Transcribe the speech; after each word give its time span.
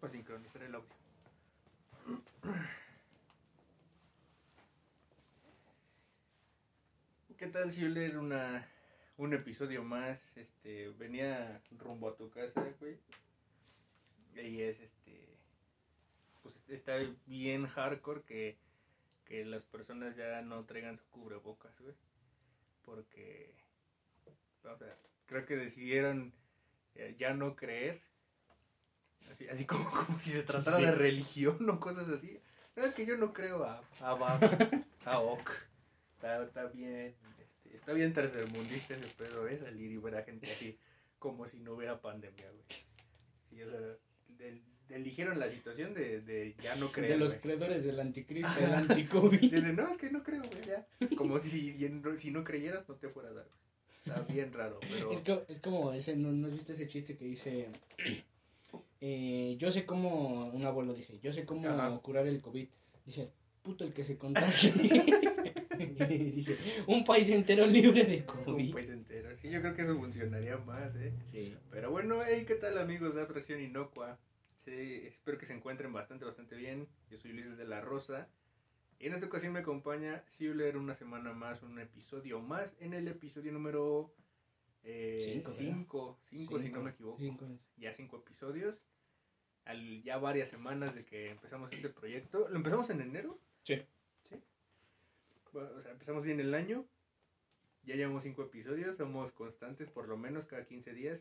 Para 0.00 0.12
sincronizar 0.12 0.62
el 0.62 0.74
audio. 0.74 0.88
¿Qué 7.36 7.46
tal 7.46 7.72
si 7.72 7.82
yo 7.82 7.88
leer 7.88 8.16
una, 8.16 8.66
un 9.18 9.34
episodio 9.34 9.82
más? 9.82 10.18
Este, 10.36 10.88
venía 10.90 11.62
rumbo 11.78 12.08
a 12.08 12.16
tu 12.16 12.30
casa, 12.30 12.62
güey. 12.80 12.98
Y 14.34 14.62
es 14.62 14.80
este. 14.80 15.28
Pues 16.42 16.54
está 16.68 16.96
bien 17.26 17.66
hardcore 17.66 18.22
que, 18.22 18.58
que 19.26 19.44
las 19.44 19.62
personas 19.64 20.16
ya 20.16 20.40
no 20.40 20.64
traigan 20.64 20.98
su 20.98 21.04
cubrebocas, 21.10 21.78
güey. 21.80 21.94
Porque. 22.84 23.54
O 24.64 24.76
sea, 24.76 24.96
creo 25.26 25.44
que 25.44 25.56
decidieron 25.56 26.32
eh, 26.94 27.16
ya 27.18 27.34
no 27.34 27.54
creer. 27.54 28.09
Así, 29.30 29.48
así 29.48 29.64
como, 29.64 29.84
como 30.06 30.18
si 30.20 30.30
se 30.30 30.42
tratara 30.42 30.76
Sí. 30.78 30.84
de 30.84 30.92
religión 30.92 31.68
o 31.68 31.80
cosas 31.80 32.08
así. 32.08 32.38
No, 32.76 32.84
es 32.84 32.94
que 32.94 33.04
yo 33.06 33.16
no 33.16 33.32
creo 33.32 33.64
a, 33.64 33.82
a 34.00 34.14
Bab, 34.14 34.40
a 35.04 35.18
Ok. 35.20 35.50
Está, 36.14 36.42
está 36.44 36.64
bien, 36.66 37.14
este, 37.40 37.76
está 37.76 37.92
bien 37.92 38.12
tercermundista 38.12 38.94
ese 38.94 39.08
pedo, 39.14 39.48
¿eh? 39.48 39.58
Salir 39.58 39.90
y 39.90 39.96
ver 39.96 40.16
a 40.16 40.22
gente 40.22 40.50
así 40.52 40.78
como 41.18 41.46
si 41.48 41.58
no 41.58 41.72
hubiera 41.72 42.00
pandemia, 42.00 42.46
güey. 42.50 42.64
Sí, 43.50 43.62
o 43.62 43.70
sea, 43.70 43.96
eligieron 44.90 45.38
la 45.38 45.48
situación 45.50 45.94
de, 45.94 46.20
de 46.20 46.54
ya 46.62 46.74
no 46.76 46.90
creer, 46.92 47.12
de 47.12 47.18
los 47.18 47.30
güey. 47.30 47.40
creedores 47.42 47.84
del 47.84 48.00
anticristo, 48.00 48.52
del 48.60 48.74
anticovid. 48.74 49.50
Desde, 49.50 49.72
no, 49.72 49.88
es 49.88 49.96
que 49.98 50.10
no 50.10 50.22
creo, 50.22 50.42
güey, 50.42 50.62
ya. 50.66 50.86
Como 51.16 51.38
si, 51.40 51.72
si, 51.72 51.88
no- 51.88 52.16
si 52.18 52.30
no 52.30 52.44
creyeras 52.44 52.88
no 52.88 52.94
te 52.96 53.08
fuera 53.08 53.30
a 53.30 53.32
dar. 53.32 53.44
güey. 53.46 53.60
Está 54.18 54.32
bien 54.32 54.52
raro, 54.52 54.78
pero... 54.80 55.10
Es, 55.12 55.20
co- 55.22 55.44
es 55.48 55.58
como 55.60 55.92
ese, 55.92 56.16
¿no, 56.16 56.32
¿no 56.32 56.46
has 56.48 56.52
visto 56.54 56.72
ese 56.72 56.86
chiste 56.88 57.16
que 57.16 57.24
dice, 57.26 57.68
eh, 59.00 59.56
yo 59.58 59.70
sé 59.70 59.84
cómo, 59.86 60.46
un 60.50 60.64
abuelo 60.64 60.94
dice, 60.94 61.18
yo 61.20 61.32
sé 61.32 61.44
cómo 61.44 61.68
Ajá. 61.68 61.98
curar 62.00 62.26
el 62.26 62.40
COVID. 62.40 62.68
Dice, 63.06 63.30
puto 63.62 63.84
el 63.84 63.92
que 63.92 64.04
se 64.04 64.18
contagie. 64.18 64.72
dice, 66.34 66.56
un 66.86 67.04
país 67.04 67.28
entero 67.30 67.66
libre 67.66 68.04
de 68.04 68.16
Un 68.38 68.44
COVID. 68.44 68.72
país 68.72 68.90
entero. 68.90 69.36
Sí, 69.38 69.50
yo 69.50 69.60
creo 69.60 69.74
que 69.74 69.82
eso 69.82 69.96
funcionaría 69.96 70.56
más, 70.58 70.94
¿eh? 70.96 71.12
Sí. 71.30 71.54
Pero 71.70 71.90
bueno, 71.90 72.20
hey, 72.26 72.44
¿qué 72.46 72.54
tal 72.56 72.78
amigos 72.78 73.14
de 73.14 73.22
Atracción 73.22 73.60
Inocua? 73.60 74.18
Sí, 74.64 75.02
espero 75.06 75.38
que 75.38 75.46
se 75.46 75.54
encuentren 75.54 75.92
bastante, 75.92 76.24
bastante 76.26 76.54
bien. 76.56 76.86
Yo 77.10 77.18
soy 77.18 77.30
Ulises 77.32 77.56
de 77.56 77.64
la 77.66 77.80
Rosa. 77.80 78.28
Y 78.98 79.06
en 79.06 79.14
esta 79.14 79.26
ocasión 79.26 79.54
me 79.54 79.60
acompaña 79.60 80.22
Siuler 80.36 80.76
una 80.76 80.94
semana 80.94 81.32
más, 81.32 81.62
un 81.62 81.78
episodio 81.78 82.40
más, 82.40 82.76
en 82.80 82.92
el 82.92 83.08
episodio 83.08 83.50
número 83.50 84.12
5, 84.84 85.50
Cinco, 85.56 86.18
creo. 86.28 86.38
5, 86.40 86.58
si 86.58 86.58
no 86.58 86.60
Cinco, 86.68 86.82
me 86.82 86.90
equivoco. 86.90 87.18
cinco. 87.18 87.46
Ya 87.78 87.94
5 87.94 88.16
episodios. 88.18 88.76
Al, 89.70 90.02
ya 90.02 90.18
varias 90.18 90.48
semanas 90.48 90.94
de 90.94 91.04
que 91.04 91.30
empezamos 91.30 91.72
este 91.72 91.88
proyecto. 91.88 92.48
¿Lo 92.48 92.56
empezamos 92.56 92.90
en 92.90 93.00
enero? 93.00 93.38
Sí. 93.62 93.80
Sí. 94.28 94.36
Bueno, 95.52 95.70
o 95.78 95.82
sea, 95.82 95.92
empezamos 95.92 96.24
bien 96.24 96.40
el 96.40 96.54
año. 96.54 96.84
Ya 97.84 97.94
llevamos 97.94 98.24
5 98.24 98.42
episodios. 98.42 98.96
Somos 98.96 99.32
constantes 99.32 99.88
por 99.88 100.08
lo 100.08 100.16
menos 100.16 100.46
cada 100.46 100.64
15 100.64 100.92
días. 100.92 101.20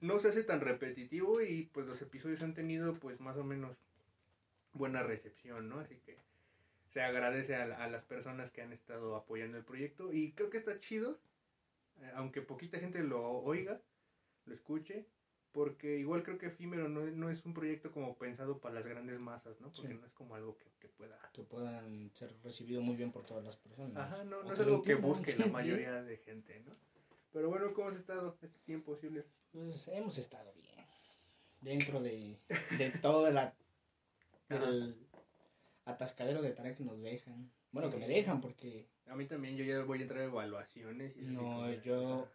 No 0.00 0.20
se 0.20 0.28
hace 0.28 0.44
tan 0.44 0.60
repetitivo 0.60 1.40
y 1.42 1.64
pues 1.72 1.86
los 1.86 2.00
episodios 2.00 2.42
han 2.42 2.54
tenido 2.54 2.94
pues 2.94 3.20
más 3.20 3.36
o 3.36 3.44
menos 3.44 3.76
buena 4.72 5.02
recepción, 5.02 5.68
¿no? 5.68 5.80
Así 5.80 5.96
que 6.06 6.16
se 6.90 7.02
agradece 7.02 7.56
a, 7.56 7.64
a 7.84 7.88
las 7.88 8.04
personas 8.04 8.50
que 8.50 8.62
han 8.62 8.72
estado 8.72 9.16
apoyando 9.16 9.58
el 9.58 9.64
proyecto 9.64 10.12
y 10.12 10.32
creo 10.32 10.50
que 10.50 10.58
está 10.58 10.78
chido, 10.80 11.18
eh, 12.00 12.10
aunque 12.14 12.42
poquita 12.42 12.78
gente 12.78 13.02
lo 13.02 13.22
oiga, 13.22 13.80
lo 14.46 14.54
escuche, 14.54 15.06
porque 15.52 15.98
igual 15.98 16.22
creo 16.22 16.38
que 16.38 16.46
Efímero 16.46 16.88
no, 16.88 17.02
no 17.02 17.30
es 17.30 17.44
un 17.44 17.52
proyecto 17.54 17.90
como 17.92 18.16
pensado 18.16 18.58
para 18.58 18.76
las 18.76 18.84
grandes 18.86 19.18
masas, 19.20 19.60
¿no? 19.60 19.70
Porque 19.70 19.88
Sí. 19.92 19.98
no 20.00 20.06
es 20.06 20.12
como 20.12 20.34
algo 20.34 20.56
que, 20.56 20.64
que 20.80 20.88
pueda... 20.88 21.18
Que 21.32 21.42
puedan 21.42 22.10
ser 22.14 22.34
recibidos 22.42 22.82
muy 22.82 22.96
bien 22.96 23.12
por 23.12 23.24
todas 23.24 23.44
las 23.44 23.56
personas. 23.56 23.96
Ajá, 23.96 24.24
no, 24.24 24.42
no 24.42 24.52
es 24.52 24.58
algo 24.60 24.82
que 24.82 24.94
busque 24.94 25.36
la 25.36 25.44
sí. 25.46 25.50
mayoría 25.50 26.02
de 26.02 26.16
gente, 26.16 26.60
¿no? 26.66 26.72
Pero 27.32 27.48
bueno, 27.48 27.72
¿cómo 27.74 27.88
has 27.88 27.96
estado 27.96 28.36
este 28.42 28.58
tiempo, 28.64 28.96
Silvia? 28.96 29.24
Pues 29.52 29.86
hemos 29.88 30.18
estado 30.18 30.52
bien. 30.54 30.72
Dentro 31.60 32.00
de, 32.00 32.38
de 32.78 32.90
todo 33.00 33.30
la, 33.30 33.54
el 34.48 34.96
atascadero 35.84 36.42
de 36.42 36.50
tarea 36.52 36.74
que 36.74 36.84
nos 36.84 37.00
dejan. 37.00 37.50
Bueno, 37.70 37.90
que 37.90 37.96
me 37.96 38.08
dejan 38.08 38.40
porque 38.40 38.86
A 39.06 39.14
mí 39.14 39.26
también, 39.26 39.56
yo 39.56 39.64
ya 39.64 39.82
voy 39.84 39.98
a 40.00 40.02
entrar 40.02 40.20
a 40.20 40.24
evaluaciones. 40.24 41.16
Y 41.16 41.22
No, 41.22 41.70
yo- 41.82 42.18
o 42.20 42.24
sea, 42.24 42.32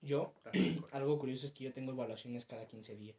yo, 0.00 0.34
algo 0.92 1.18
curioso 1.18 1.46
es 1.46 1.52
que 1.52 1.64
yo 1.64 1.72
tengo 1.72 1.92
evaluaciones 1.92 2.44
cada 2.44 2.66
15 2.66 2.96
días. 2.96 3.16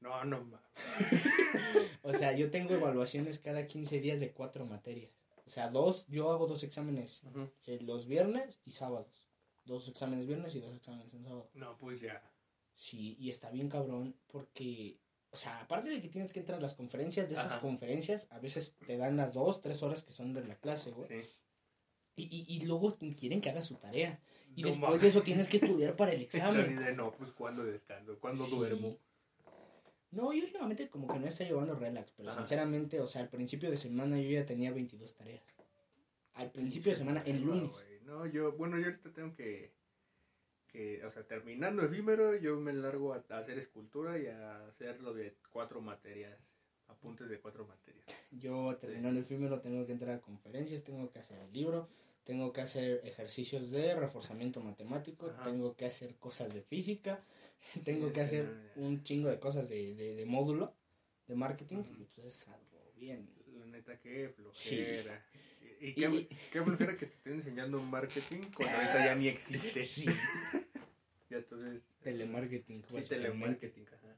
No, 0.00 0.24
no, 0.24 0.44
ma. 0.44 0.62
O 2.02 2.12
sea, 2.14 2.32
yo 2.32 2.50
tengo 2.50 2.74
evaluaciones 2.74 3.38
cada 3.38 3.66
15 3.66 4.00
días 4.00 4.20
de 4.20 4.32
cuatro 4.32 4.64
materias. 4.64 5.12
O 5.46 5.50
sea, 5.50 5.68
dos, 5.68 6.06
yo 6.08 6.30
hago 6.30 6.46
dos 6.46 6.62
exámenes 6.62 7.22
eh, 7.66 7.78
los 7.82 8.06
viernes 8.06 8.60
y 8.64 8.70
sábados. 8.70 9.28
Dos 9.64 9.88
exámenes 9.88 10.26
viernes 10.26 10.54
y 10.54 10.60
dos 10.60 10.74
exámenes 10.74 11.12
en 11.12 11.24
sábado. 11.24 11.50
No, 11.54 11.76
pues 11.76 12.00
ya. 12.00 12.22
Sí, 12.74 13.16
y 13.18 13.28
está 13.28 13.50
bien 13.50 13.68
cabrón 13.68 14.16
porque, 14.28 14.98
o 15.30 15.36
sea, 15.36 15.60
aparte 15.60 15.90
de 15.90 16.00
que 16.00 16.08
tienes 16.08 16.32
que 16.32 16.40
entrar 16.40 16.58
a 16.58 16.62
las 16.62 16.74
conferencias, 16.74 17.28
de 17.28 17.34
esas 17.34 17.52
Ajá. 17.52 17.60
conferencias, 17.60 18.26
a 18.30 18.38
veces 18.38 18.74
te 18.86 18.96
dan 18.96 19.18
las 19.18 19.34
dos, 19.34 19.60
tres 19.60 19.82
horas 19.82 20.02
que 20.02 20.12
son 20.12 20.32
de 20.32 20.44
la 20.46 20.54
clase, 20.56 20.92
güey. 20.92 21.08
Sí. 21.08 21.28
Y, 22.20 22.44
y, 22.48 22.56
y 22.56 22.66
luego 22.66 22.96
quieren 23.18 23.40
que 23.40 23.50
hagas 23.50 23.64
su 23.66 23.76
tarea. 23.76 24.18
Y 24.56 24.62
No 24.62 24.68
después 24.68 24.88
mames. 24.88 25.02
de 25.02 25.08
eso 25.08 25.22
tienes 25.22 25.48
que 25.48 25.56
estudiar 25.58 25.94
para 25.96 26.12
el 26.12 26.20
examen. 26.22 26.76
de, 26.76 26.92
no, 26.94 27.12
pues 27.12 27.30
cuando 27.32 27.64
descanso, 27.64 28.18
cuando 28.20 28.44
Sí. 28.44 28.56
duermo. 28.56 28.96
No, 30.12 30.32
y 30.32 30.40
últimamente 30.40 30.88
como 30.88 31.06
que 31.06 31.20
no 31.20 31.26
está 31.28 31.44
llevando 31.44 31.74
relax, 31.76 32.12
pero 32.16 32.30
Ajá. 32.30 32.38
sinceramente, 32.40 33.00
o 33.00 33.06
sea, 33.06 33.22
al 33.22 33.28
principio 33.28 33.70
de 33.70 33.76
semana 33.76 34.18
yo 34.20 34.28
ya 34.28 34.44
tenía 34.44 34.72
22 34.72 35.14
tareas. 35.14 35.42
Al 36.34 36.50
principio 36.50 36.90
de 36.92 36.98
semana, 36.98 37.22
el 37.26 37.44
No, 37.46 37.54
lunes. 37.54 37.70
güey, 37.86 38.00
No, 38.04 38.26
yo, 38.26 38.52
bueno, 38.52 38.76
yo 38.78 38.86
ahorita 38.86 39.12
tengo 39.12 39.36
que, 39.36 39.72
que, 40.66 41.04
o 41.04 41.12
sea, 41.12 41.22
terminando 41.26 41.84
efímero, 41.84 42.34
yo 42.36 42.56
me 42.56 42.72
largo 42.72 43.14
a, 43.14 43.24
a 43.30 43.38
hacer 43.38 43.56
escultura 43.58 44.18
y 44.18 44.26
a 44.26 44.66
hacer 44.66 45.00
lo 45.00 45.14
de 45.14 45.36
cuatro 45.52 45.80
materias, 45.80 46.36
apuntes 46.88 47.28
de 47.28 47.38
cuatro 47.38 47.64
materias. 47.66 48.04
Yo 48.32 48.76
terminando 48.80 49.20
el 49.20 49.26
primero 49.26 49.60
tengo 49.60 49.86
que 49.86 49.92
entrar 49.92 50.16
a 50.16 50.20
conferencias, 50.20 50.82
tengo 50.82 51.08
que 51.10 51.20
hacer 51.20 51.38
el 51.38 51.52
libro, 51.52 51.88
tengo 52.24 52.52
que 52.52 52.60
hacer 52.60 53.00
ejercicios 53.04 53.70
de 53.70 53.94
reforzamiento 53.94 54.60
matemático, 54.60 55.26
Ajá. 55.30 55.44
tengo 55.44 55.74
que 55.76 55.86
hacer 55.86 56.14
cosas 56.16 56.52
de 56.54 56.62
física, 56.62 57.24
tengo 57.84 58.08
que 58.08 58.12
que 58.14 58.20
hacer 58.20 58.44
no, 58.76 58.82
un 58.86 59.02
chingo 59.04 59.28
de 59.28 59.38
cosas 59.38 59.68
de, 59.68 59.94
de, 59.94 60.14
de 60.16 60.26
módulo, 60.26 60.74
de 61.26 61.34
marketing, 61.34 61.78
y 61.98 62.04
pues 62.04 62.18
es 62.18 62.48
algo 62.48 62.92
bien. 62.96 63.28
La 63.58 63.66
neta, 63.66 63.98
qué 64.00 64.28
flojera. 64.28 65.24
Y, 65.80 65.86
y 65.86 65.88
Y- 65.90 65.94
qué, 65.94 66.28
qué 66.52 66.62
flojera 66.62 66.96
que 66.96 67.06
te 67.06 67.14
estén 67.14 67.34
enseñando 67.34 67.80
marketing 67.80 68.40
cuando 68.56 68.76
ahorita 68.76 69.04
ya 69.06 69.14
ni 69.14 69.28
existe. 69.28 69.82
Sí, 69.84 70.06
Ya 71.30 71.36
entonces, 71.38 71.82
telemarketing. 72.02 72.82
sí, 72.88 73.02
telemarketing, 73.08 73.86
ajá. 73.86 74.16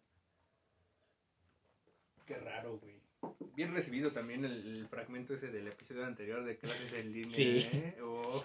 Qué 2.27 2.37
raro, 2.37 2.79
güey. 2.79 3.01
Bien 3.55 3.75
recibido 3.75 4.12
también 4.12 4.44
el, 4.44 4.77
el 4.78 4.88
fragmento 4.88 5.34
ese 5.34 5.49
del 5.49 5.69
episodio 5.69 6.05
anterior 6.06 6.44
de 6.44 6.56
clases 6.59 6.93
en 6.94 7.12
línea. 7.12 7.31
Sí. 7.31 7.69
¿eh? 7.72 7.97
Uf, 8.03 8.44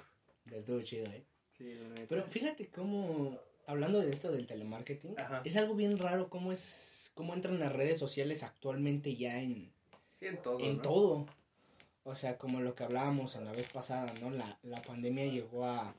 Estuvo 0.51 0.81
chido, 0.81 1.05
¿eh? 1.07 1.23
sí, 1.57 1.73
la 1.75 1.89
neta. 1.89 2.05
Pero 2.09 2.23
fíjate 2.25 2.67
cómo, 2.67 3.39
hablando 3.65 3.99
de 4.01 4.09
esto 4.11 4.31
del 4.31 4.47
telemarketing, 4.47 5.19
Ajá. 5.19 5.41
es 5.45 5.55
algo 5.57 5.75
bien 5.75 5.97
raro 5.97 6.29
cómo 6.29 6.51
es, 6.51 7.11
cómo 7.15 7.33
entran 7.33 7.59
las 7.59 7.71
redes 7.73 7.97
sociales 7.99 8.43
actualmente 8.43 9.15
ya 9.15 9.41
en, 9.41 9.71
Sí, 10.19 10.25
en 10.27 10.41
todo. 10.41 10.59
en 10.59 10.77
¿no? 10.77 10.81
todo. 10.81 11.25
O 12.03 12.15
sea, 12.15 12.37
como 12.37 12.61
lo 12.61 12.73
que 12.75 12.83
hablábamos 12.83 13.35
en 13.35 13.45
la 13.45 13.51
vez 13.51 13.69
pasada, 13.71 14.13
¿no? 14.21 14.29
La, 14.29 14.57
la 14.63 14.81
pandemia 14.81 15.25
llegó 15.25 15.65
a, 15.65 15.93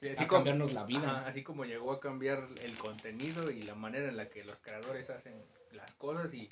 Sí, 0.00 0.08
a 0.10 0.14
como, 0.16 0.28
cambiarnos 0.28 0.74
la 0.74 0.84
vida. 0.84 1.10
ajá, 1.20 1.26
así 1.28 1.42
como 1.42 1.64
llegó 1.64 1.92
a 1.92 2.00
cambiar 2.00 2.48
el 2.62 2.76
contenido 2.76 3.50
y 3.50 3.62
la 3.62 3.74
manera 3.74 4.08
en 4.08 4.16
la 4.18 4.28
que 4.28 4.44
los 4.44 4.56
creadores 4.60 5.08
hacen 5.10 5.34
las 5.72 5.90
cosas 5.94 6.32
y, 6.34 6.48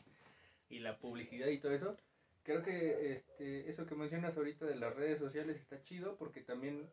y 0.75 0.81
la 0.81 0.99
publicidad 0.99 1.49
y 1.49 1.59
todo 1.59 1.73
eso. 1.73 1.97
Creo 2.43 2.63
que 2.63 3.13
este, 3.15 3.71
eso 3.71 3.87
que 3.87 3.95
mencionas 3.95 4.37
ahorita 4.37 4.67
de 4.67 4.75
las 4.75 4.95
redes 4.95 5.19
sociales 5.19 5.57
está 5.57 5.83
chido 5.83 6.17
porque 6.17 6.41
también 6.43 6.91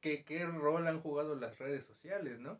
qué, 0.00 0.24
qué 0.24 0.44
rol 0.44 0.86
han 0.86 1.00
jugado 1.00 1.36
las 1.36 1.58
redes 1.58 1.84
sociales, 1.84 2.38
¿no? 2.38 2.58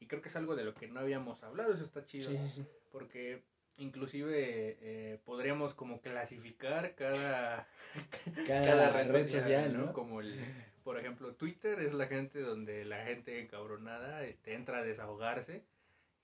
Y 0.00 0.06
creo 0.06 0.20
que 0.20 0.28
es 0.28 0.36
algo 0.36 0.56
de 0.56 0.64
lo 0.64 0.74
que 0.74 0.88
no 0.88 1.00
habíamos 1.00 1.42
hablado, 1.44 1.72
eso 1.72 1.84
está 1.84 2.04
chido. 2.04 2.30
Sí, 2.30 2.36
sí, 2.38 2.48
sí. 2.48 2.66
Porque 2.90 3.42
inclusive 3.76 4.76
eh, 4.80 5.18
podríamos 5.24 5.72
como 5.74 6.00
clasificar 6.00 6.94
cada, 6.94 7.68
Cada, 8.46 8.66
cada 8.66 8.90
red, 8.90 9.30
social, 9.30 9.72
¿no? 9.72 9.92
Como 9.92 10.20
el, 10.20 10.38
por 10.82 10.98
ejemplo, 10.98 11.34
Twitter 11.34 11.80
es 11.80 11.94
la 11.94 12.08
gente 12.08 12.40
donde 12.40 12.84
la 12.84 13.04
gente 13.04 13.40
encabronada 13.40 14.24
este, 14.24 14.54
entra 14.54 14.78
a 14.78 14.82
desahogarse 14.82 15.62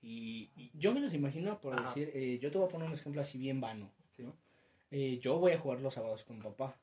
y, 0.03 0.51
y- 0.57 0.71
Yo 0.75 0.93
me 0.93 1.01
los 1.01 1.13
imagino 1.15 1.61
por 1.61 1.75
Ajá. 1.75 1.83
decir, 1.89 2.11
eh, 2.15 2.39
yo 2.41 2.51
te 2.51 2.59
voy 2.59 2.67
a 2.67 2.71
poner 2.71 2.87
un 2.89 2.95
ejemplo 2.95 3.21
así 3.21 3.39
bien 3.39 3.61
vano, 3.61 3.93
Sí. 4.17 4.23
¿no? 4.23 4.37
Eh, 4.91 5.19
yo 5.21 5.39
voy 5.39 5.53
a 5.53 5.59
jugar 5.59 5.81
los 5.81 5.95
sábados 5.95 6.25
con 6.25 6.41
papá 6.41 6.81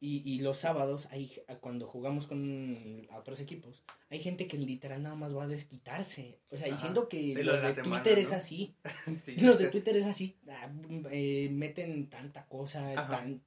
Y, 0.00 0.22
y 0.30 0.40
los 0.40 0.58
sábados, 0.58 1.06
hay, 1.12 1.30
cuando 1.60 1.86
jugamos 1.86 2.26
con 2.26 3.06
otros 3.16 3.40
equipos, 3.40 3.82
hay 4.10 4.18
gente 4.18 4.46
que 4.46 4.58
literal 4.58 5.02
nada 5.02 5.14
más 5.14 5.34
va 5.34 5.44
a 5.44 5.48
desquitarse. 5.48 6.40
O 6.50 6.56
sea, 6.58 6.70
diciendo 6.70 7.08
que 7.08 7.32
los 7.42 7.62
de, 7.62 7.82
Twitter 7.82 8.18
es 8.18 8.32
así. 8.32 8.74
los 9.40 9.58
de 9.58 9.68
Twitter 9.68 9.96
es 9.96 10.04
así. 10.04 10.36
Ah, 10.48 10.70
eh, 11.10 11.48
meten 11.52 12.10
tanta 12.10 12.44
cosa, 12.48 12.92
tan, 13.08 13.42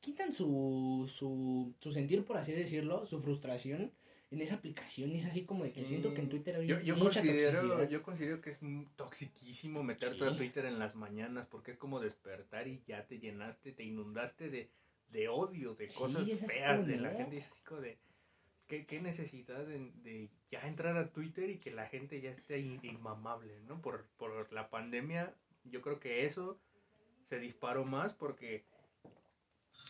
quitan 0.00 0.32
su, 0.34 1.08
su, 1.10 1.72
su 1.78 1.92
sentir, 1.92 2.24
por 2.26 2.36
así 2.36 2.52
decirlo, 2.52 3.06
su 3.06 3.20
frustración 3.20 3.92
en 4.32 4.40
esa 4.40 4.54
aplicación 4.54 5.12
y 5.12 5.18
es 5.18 5.26
así 5.26 5.44
como 5.44 5.62
de 5.62 5.72
que 5.72 5.84
siento 5.84 6.14
que 6.14 6.22
en 6.22 6.30
Twitter 6.30 6.56
hay 6.56 6.66
yo, 6.66 6.80
yo 6.80 6.96
mucha 6.96 7.20
considero, 7.20 7.84
Yo 7.84 8.02
considero 8.02 8.40
que 8.40 8.50
es 8.52 8.58
toxiquísimo 8.96 9.82
meter 9.82 10.16
todo 10.16 10.34
Twitter 10.34 10.64
en 10.64 10.78
las 10.78 10.94
mañanas 10.94 11.46
porque 11.50 11.72
es 11.72 11.76
como 11.76 12.00
despertar 12.00 12.66
y 12.66 12.82
ya 12.86 13.06
te 13.06 13.18
llenaste, 13.18 13.72
te 13.72 13.84
inundaste 13.84 14.48
de, 14.48 14.70
de 15.08 15.28
odio, 15.28 15.74
de 15.74 15.86
cosas 15.86 16.26
feas 16.50 16.86
de 16.86 16.96
la 16.96 17.10
gente. 17.10 17.36
Es 17.36 17.50
así 17.50 17.60
como 17.62 17.82
de, 17.82 17.98
¿qué, 18.66 18.86
qué 18.86 19.02
necesidad 19.02 19.66
de, 19.66 20.30
ya 20.50 20.66
entrar 20.66 20.96
a 20.96 21.12
Twitter 21.12 21.50
y 21.50 21.58
que 21.58 21.70
la 21.70 21.86
gente 21.86 22.22
ya 22.22 22.30
esté 22.30 22.58
inmamable, 22.58 23.60
¿no? 23.66 23.82
Por, 23.82 24.06
por 24.16 24.50
la 24.50 24.70
pandemia, 24.70 25.34
yo 25.64 25.82
creo 25.82 26.00
que 26.00 26.24
eso 26.24 26.58
se 27.28 27.38
disparó 27.38 27.84
más 27.84 28.14
porque... 28.14 28.64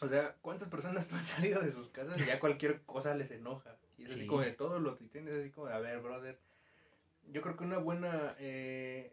O 0.01 0.09
sea, 0.09 0.37
¿cuántas 0.41 0.69
personas 0.69 1.09
no 1.13 1.19
han 1.19 1.27
salido 1.27 1.61
de 1.61 1.71
sus 1.71 1.89
casas 1.91 2.21
y 2.21 2.27
ya 2.27 2.41
cualquier 2.41 2.83
cosa 2.83 3.15
les 3.15 3.31
enoja? 3.31 3.79
Y 4.03 4.07
es 4.07 4.15
así 4.15 4.27
como 4.27 4.41
de 4.41 4.53
todo 4.53 4.81
lo 4.81 4.97
que 4.97 5.05
tienes, 5.05 5.35
así 5.35 5.51
como 5.51 5.69
de, 5.69 5.75
a 5.75 5.79
ver, 5.79 6.01
brother. 6.01 6.39
Yo 7.31 7.41
creo 7.41 7.57
que 7.57 7.65
una 7.65 7.79
buena, 7.79 8.35
eh, 8.41 9.13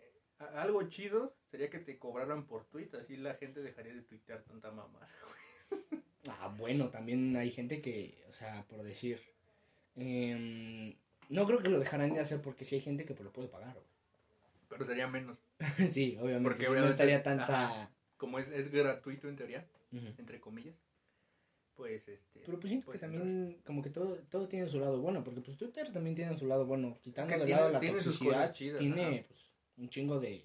algo 0.56 0.82
chido 0.90 1.36
sería 1.52 1.70
que 1.70 1.78
te 1.78 2.00
cobraran 2.00 2.48
por 2.48 2.66
tweet, 2.66 2.90
así 3.00 3.18
la 3.18 3.36
gente 3.36 3.62
dejaría 3.62 3.94
de 3.94 4.02
tuitear 4.02 4.42
tanta 4.42 4.72
mamada. 4.72 5.08
ah, 6.30 6.54
bueno, 6.58 6.90
también 6.90 7.36
hay 7.38 7.52
gente 7.52 7.82
que, 7.82 8.24
o 8.30 8.34
sea, 8.34 8.66
por 8.68 8.82
decir, 8.82 9.22
em, 9.96 10.96
no 11.30 11.46
creo 11.46 11.60
que 11.60 11.70
lo 11.70 11.80
dejaran 11.80 12.12
de 12.14 12.20
hacer 12.20 12.42
porque 12.42 12.66
sí 12.66 12.76
hay 12.76 12.82
gente 12.82 13.06
que 13.06 13.14
lo 13.24 13.32
puede 13.32 13.48
pagar. 13.48 13.78
Pero 14.70 14.86
sería 14.86 15.08
menos. 15.08 15.38
sí, 15.92 16.18
obviamente. 16.20 16.50
Porque 16.50 16.80
no 16.80 16.88
estaría 16.88 17.22
tanta... 17.22 17.92
como 18.18 18.40
es, 18.40 18.50
es 18.50 18.72
gratuito 18.72 19.30
en 19.30 19.36
teoría, 19.36 19.68
entre 20.18 20.40
comillas 20.40 20.76
pues 21.80 22.10
este 22.10 22.42
pero 22.46 22.60
pues 22.60 22.70
siento 22.72 22.92
que 22.92 23.00
también 23.00 23.62
como 23.66 23.82
que 23.82 23.90
todo 23.90 24.18
todo 24.30 24.50
tiene 24.50 24.68
su 24.68 24.82
lado 24.82 25.00
bueno 25.00 25.24
porque 25.24 25.40
pues 25.40 25.56
Twitter 25.56 25.94
también 25.94 26.14
tiene 26.14 26.38
su 26.38 26.46
lado 26.46 26.66
bueno 26.66 26.98
quitando 27.02 27.40
de 27.40 27.48
lado 27.48 27.70
la 27.70 27.80
toxicidad 27.80 28.54
tiene 28.54 29.24
pues, 29.26 29.50
un 29.78 29.90
chingo 29.90 30.20
de 30.20 30.44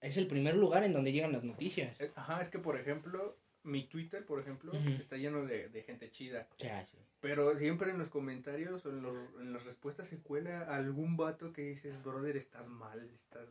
es 0.00 0.16
el 0.16 0.26
primer 0.26 0.56
lugar 0.56 0.82
en 0.82 0.92
donde 0.92 1.12
llegan 1.12 1.30
las 1.30 1.44
noticias. 1.44 1.98
Eh, 2.00 2.10
ajá 2.16 2.42
es 2.42 2.48
que 2.48 2.58
por 2.58 2.76
ejemplo 2.76 3.38
mi 3.62 3.84
Twitter 3.84 4.26
por 4.26 4.40
ejemplo 4.40 4.72
está 4.72 5.16
lleno 5.16 5.46
de, 5.46 5.68
de 5.68 5.82
gente 5.84 6.10
chida. 6.10 6.48
Ya, 6.58 6.84
sí. 6.84 6.98
pero 7.20 7.56
siempre 7.56 7.92
en 7.92 7.98
los 7.98 8.08
comentarios 8.08 8.84
o 8.84 8.90
en, 8.90 9.02
los, 9.02 9.16
en 9.40 9.52
las 9.52 9.64
respuestas 9.64 10.08
se 10.08 10.18
cuela 10.18 10.62
algún 10.62 11.16
vato 11.16 11.52
que 11.52 11.62
dices 11.62 12.02
brother 12.02 12.36
estás 12.36 12.66
mal 12.66 13.08
estás 13.14 13.46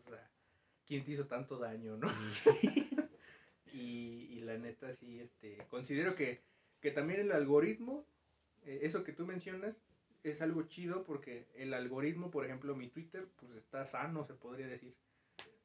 quién 0.85 1.05
te 1.05 1.11
hizo 1.11 1.27
tanto 1.27 1.57
daño 1.57 1.95
no 1.95 2.07
y, 3.71 4.27
y 4.31 4.41
la 4.41 4.57
neta 4.57 4.93
sí 4.95 5.21
este 5.21 5.65
considero 5.69 6.13
que 6.15 6.41
que 6.81 6.91
también 6.91 7.21
el 7.21 7.31
algoritmo, 7.31 8.05
eh, 8.65 8.79
eso 8.83 9.03
que 9.03 9.13
tú 9.13 9.25
mencionas, 9.25 9.75
es 10.23 10.41
algo 10.41 10.63
chido 10.63 11.03
porque 11.03 11.45
el 11.55 11.73
algoritmo, 11.73 12.29
por 12.29 12.45
ejemplo, 12.45 12.75
mi 12.75 12.87
Twitter, 12.87 13.27
pues 13.39 13.51
está 13.53 13.85
sano, 13.85 14.25
se 14.25 14.33
podría 14.33 14.67
decir. 14.67 14.93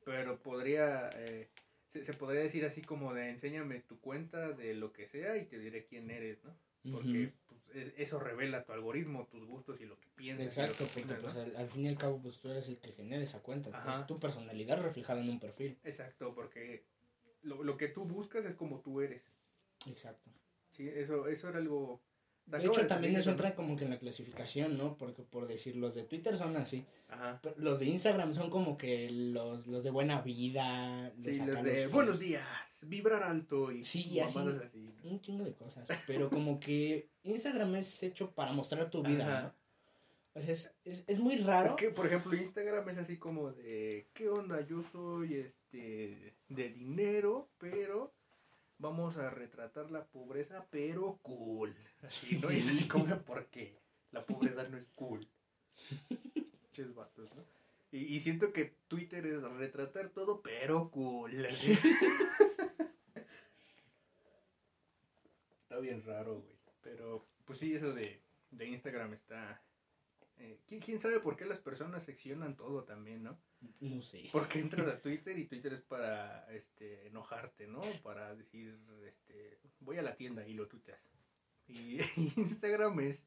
Pero 0.05 0.39
podría, 0.39 1.11
eh, 1.15 1.49
se, 1.93 2.13
podría 2.15 2.43
decir 2.43 2.65
así 2.65 2.81
como 2.81 3.13
de 3.13 3.31
enséñame 3.31 3.81
tu 3.81 3.99
cuenta 3.99 4.51
de 4.51 4.75
lo 4.75 4.93
que 4.93 5.09
sea 5.09 5.37
y 5.37 5.47
te 5.47 5.59
diré 5.59 5.85
quién 5.87 6.11
eres, 6.11 6.39
¿no? 6.45 6.55
Porque 6.93 7.33
pues, 7.49 7.93
eso 7.97 8.21
revela 8.21 8.65
tu 8.65 8.73
algoritmo, 8.73 9.27
tus 9.27 9.45
gustos 9.45 9.81
y 9.81 9.87
lo 9.87 9.99
que 9.99 10.07
piensas. 10.15 10.47
Exacto, 10.47 10.87
porque 10.95 11.15
pues, 11.15 11.35
al, 11.35 11.69
fin 11.69 11.85
y 11.85 11.89
al 11.89 11.99
cabo 11.99 12.23
pues 12.23 12.39
tú 12.39 12.49
eres 12.49 12.69
el 12.69 12.79
que 12.79 12.93
genera 12.93 13.25
esa 13.25 13.43
cuenta. 13.43 13.71
Es 13.93 14.07
tu 14.07 14.21
personalidad 14.21 14.81
reflejada 14.81 15.21
en 15.21 15.31
un 15.31 15.41
perfil. 15.41 15.77
Exacto, 15.83 16.33
porque 16.33 16.85
lo, 17.43 17.65
lo 17.65 17.77
que 17.77 17.89
tú 17.89 18.05
buscas 18.05 18.45
es 18.45 18.55
como 18.55 18.81
tú 18.81 19.01
eres. 19.01 19.23
Exacto. 19.89 20.31
Sí, 20.76 20.88
eso, 20.88 21.26
eso 21.26 21.49
era 21.49 21.58
algo... 21.58 22.02
De 22.44 22.64
hecho, 22.64 22.87
también 22.87 23.17
eso 23.17 23.31
entra 23.31 23.56
como 23.56 23.75
que 23.75 23.84
en 23.84 23.90
la 23.90 23.99
clasificación, 23.99 24.78
¿no? 24.78 24.96
Porque 24.96 25.23
por 25.23 25.49
decir, 25.49 25.75
los 25.75 25.96
de 25.96 26.05
Twitter 26.05 26.37
son 26.37 26.56
así. 26.56 26.87
Ajá. 27.08 27.40
Los 27.56 27.81
de 27.81 27.87
Instagram 27.87 28.34
son 28.34 28.50
como 28.50 28.76
que 28.76 29.11
los, 29.11 29.67
los 29.67 29.82
de 29.82 29.90
buena 29.90 30.20
vida. 30.20 31.12
sí, 31.25 31.44
los 31.44 31.64
de 31.64 31.88
buenos 31.88 32.20
días, 32.20 32.46
vibrar 32.82 33.25
alto 33.25 33.73
y 33.73 33.82
sí, 33.82 34.20
así, 34.20 34.38
Un 34.38 35.20
chingo 35.20 35.44
de 35.44 35.55
cosas. 35.55 35.88
Pero 36.06 36.31
como 36.31 36.61
que 36.61 37.08
Instagram 37.25 37.75
es 37.76 38.00
hecho 38.05 38.31
para 38.31 38.52
mostrar 38.52 38.90
tu 38.90 39.02
vida, 39.02 39.43
¿no? 39.43 39.67
O 40.34 40.40
sea, 40.40 40.52
es, 40.52 40.73
es, 40.84 41.02
es, 41.06 41.19
muy 41.19 41.38
raro. 41.38 41.70
Es 41.70 41.75
que, 41.76 41.90
por 41.90 42.06
ejemplo, 42.06 42.34
Instagram 42.37 42.90
es 42.90 42.99
así 42.99 43.17
como 43.17 43.52
de, 43.52 44.06
¿qué 44.12 44.28
onda? 44.28 44.61
Yo 44.61 44.82
soy 44.82 45.34
este 45.34 46.37
de 46.49 46.69
dinero, 46.69 47.49
pero 47.58 48.14
vamos 48.87 49.17
a 49.17 49.31
retratar 49.31 49.91
la 49.91 50.05
pobreza, 50.05 50.65
pero 50.71 51.19
cool. 51.23 51.75
Así, 52.03 52.37
¿no? 52.38 52.53
Y 52.53 52.59
así 52.61 52.87
como, 52.87 53.05
¿por 53.23 53.47
qué? 53.47 53.81
La 54.12 54.25
pobreza 54.25 54.62
no 54.69 54.77
es 54.79 54.87
cool. 54.94 55.29
Ches 56.73 56.94
vatos, 56.94 57.35
¿no? 57.35 57.44
Y, 57.91 58.21
siento 58.21 58.53
que 58.53 58.77
Twitter 58.88 59.27
es 59.27 59.43
retratar 59.43 60.11
todo, 60.11 60.43
pero 60.43 60.91
cool. 60.91 61.47
está 65.62 65.79
bien 65.81 66.05
raro, 66.05 66.43
güey. 66.43 66.56
Pero, 66.83 67.27
pues 67.44 67.59
sí, 67.59 67.75
eso 67.75 67.93
de, 67.93 68.21
de 68.50 68.67
Instagram 68.67 69.15
está 69.15 69.62
eh, 70.38 70.61
¿quién, 70.67 71.00
sabe 71.00 71.21
por 71.21 71.37
qué 71.37 71.47
las 71.47 71.61
personas 71.61 72.05
seccionan 72.05 72.56
todo 72.56 72.85
también, 72.85 73.23
¿no? 73.23 73.38
No 73.81 74.03
sé. 74.03 74.29
Porque 74.33 74.61
entras 74.61 74.87
a 74.87 75.00
Twitter 75.03 75.38
y 75.38 75.47
Twitter 75.47 75.73
es 75.73 75.83
para 75.83 76.47
este, 76.53 77.06
enojarte, 77.06 77.67
¿no? 77.67 77.81
Para 78.03 78.35
decir, 78.35 78.79
este, 79.06 79.59
voy 79.81 79.99
a 79.99 80.03
la 80.03 80.17
tienda 80.17 80.47
y 80.47 80.55
lo 80.55 80.69
tuiteas. 80.69 81.00
Y 81.69 82.00
Instagram 82.37 83.00
es, 83.00 83.23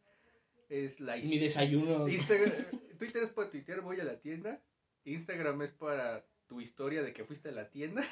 es 0.69 0.99
la... 0.99 1.17
Mi 1.17 1.39
desayuno. 1.39 2.05
Twitter 2.99 3.23
es 3.23 3.31
para 3.31 3.49
tuitear, 3.49 3.81
voy 3.81 3.99
a 3.99 4.03
la 4.03 4.19
tienda. 4.19 4.61
Instagram 5.05 5.61
es 5.63 5.71
para 5.71 6.25
tu 6.47 6.61
historia 6.61 7.01
de 7.01 7.13
que 7.13 7.25
fuiste 7.25 7.49
a 7.49 7.53
la 7.53 7.69
tienda. 7.69 8.05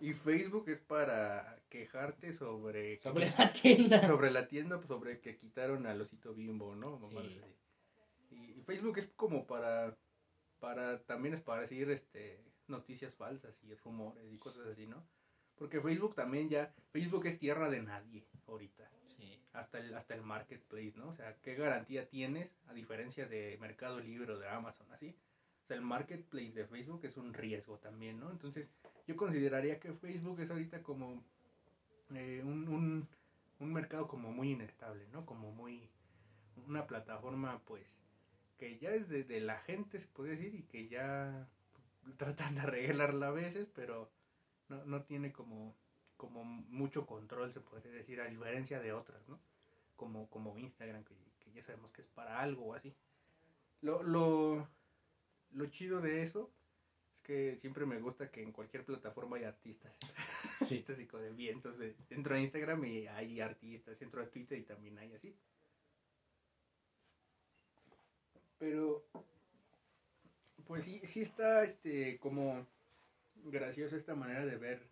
Y 0.00 0.14
Facebook 0.14 0.68
es 0.68 0.80
para 0.80 1.60
quejarte 1.68 2.32
sobre... 2.32 2.98
Sobre 3.00 3.30
la 3.36 3.52
tienda. 3.52 4.02
Sobre 4.06 4.30
la 4.30 4.48
tienda, 4.48 4.80
sobre 4.86 5.20
que 5.20 5.36
quitaron 5.36 5.86
al 5.86 6.00
osito 6.00 6.34
bimbo, 6.34 6.74
¿no? 6.74 6.98
Y, 8.30 8.62
Facebook 8.62 8.98
es 8.98 9.08
como 9.16 9.46
para... 9.46 9.96
para 10.58 11.02
también 11.02 11.34
es 11.34 11.42
para 11.42 11.62
decir 11.62 11.90
este, 11.90 12.44
noticias 12.66 13.14
falsas 13.14 13.54
y 13.62 13.74
rumores 13.74 14.32
y 14.32 14.38
cosas 14.38 14.66
así, 14.66 14.86
¿no? 14.86 15.06
Porque 15.56 15.80
Facebook 15.80 16.14
también 16.14 16.48
ya... 16.48 16.74
Facebook 16.92 17.26
es 17.26 17.38
tierra 17.38 17.68
de 17.68 17.82
nadie 17.82 18.26
ahorita. 18.46 18.90
Sí. 19.16 19.38
Hasta 19.52 19.78
el, 19.78 19.94
hasta 19.94 20.14
el 20.14 20.22
marketplace, 20.22 20.94
¿no? 20.96 21.08
O 21.08 21.14
sea, 21.14 21.36
¿qué 21.42 21.54
garantía 21.54 22.08
tienes 22.08 22.50
a 22.68 22.72
diferencia 22.72 23.26
de 23.26 23.58
Mercado 23.60 24.00
Libre 24.00 24.32
o 24.32 24.38
de 24.38 24.48
Amazon, 24.48 24.86
así? 24.92 25.14
El 25.70 25.82
marketplace 25.82 26.52
de 26.52 26.66
Facebook 26.66 27.04
es 27.04 27.16
un 27.16 27.34
riesgo 27.34 27.78
también, 27.78 28.18
¿no? 28.20 28.30
Entonces, 28.30 28.68
yo 29.06 29.16
consideraría 29.16 29.80
que 29.80 29.92
Facebook 29.92 30.40
es 30.40 30.50
ahorita 30.50 30.82
como 30.82 31.22
eh, 32.14 32.42
un, 32.44 33.08
un, 33.58 33.72
mercado 33.72 34.08
como 34.08 34.32
muy 34.32 34.52
inestable, 34.52 35.06
¿no? 35.12 35.24
Como 35.26 35.52
muy, 35.52 35.88
una 36.66 36.86
plataforma 36.86 37.60
pues 37.64 37.86
que 38.58 38.78
ya 38.78 38.90
es 38.90 39.08
de, 39.08 39.40
la 39.40 39.58
gente, 39.60 39.98
se 39.98 40.06
puede 40.08 40.32
decir, 40.32 40.54
y 40.54 40.62
que 40.64 40.88
ya 40.88 41.48
tratan 42.18 42.56
de 42.56 42.60
arreglarla 42.60 43.28
a 43.28 43.32
veces, 43.32 43.68
pero 43.74 44.10
no, 44.68 44.84
no 44.84 45.02
tiene 45.04 45.32
como, 45.32 45.74
como 46.16 46.44
mucho 46.44 47.06
control, 47.06 47.52
se 47.52 47.60
podría 47.60 47.92
decir, 47.92 48.20
a 48.20 48.26
diferencia 48.26 48.80
de 48.80 48.92
otras, 48.92 49.26
¿no? 49.28 49.40
Como, 49.96 50.28
como 50.28 50.58
Instagram, 50.58 51.04
que, 51.04 51.14
que 51.38 51.52
ya 51.52 51.62
sabemos 51.64 51.90
que 51.92 52.02
es 52.02 52.08
para 52.08 52.40
algo 52.40 52.66
o 52.66 52.74
así. 52.74 52.94
Lo, 53.80 54.02
lo, 54.02 54.68
lo 55.52 55.66
chido 55.66 56.00
de 56.00 56.22
eso 56.22 56.50
que 57.22 57.56
siempre 57.60 57.86
me 57.86 58.00
gusta 58.00 58.30
que 58.30 58.42
en 58.42 58.52
cualquier 58.52 58.84
plataforma 58.84 59.36
hay 59.36 59.44
artistas. 59.44 59.92
Sí. 60.66 60.84
así 60.88 61.06
como 61.06 61.22
de 61.22 61.30
bien. 61.30 61.56
Entonces, 61.56 61.94
dentro 62.08 62.34
de 62.34 62.42
Instagram 62.42 62.84
y 62.84 63.06
hay 63.06 63.40
artistas, 63.40 63.98
dentro 63.98 64.20
de 64.20 64.28
Twitter 64.28 64.58
y 64.58 64.62
también 64.62 64.98
hay 64.98 65.12
así. 65.12 65.34
Pero, 68.58 69.04
pues 70.66 70.84
sí, 70.84 71.00
sí 71.04 71.22
está 71.22 71.64
este 71.64 72.18
como 72.18 72.66
graciosa 73.44 73.96
esta 73.96 74.14
manera 74.14 74.44
de 74.44 74.56
ver 74.56 74.82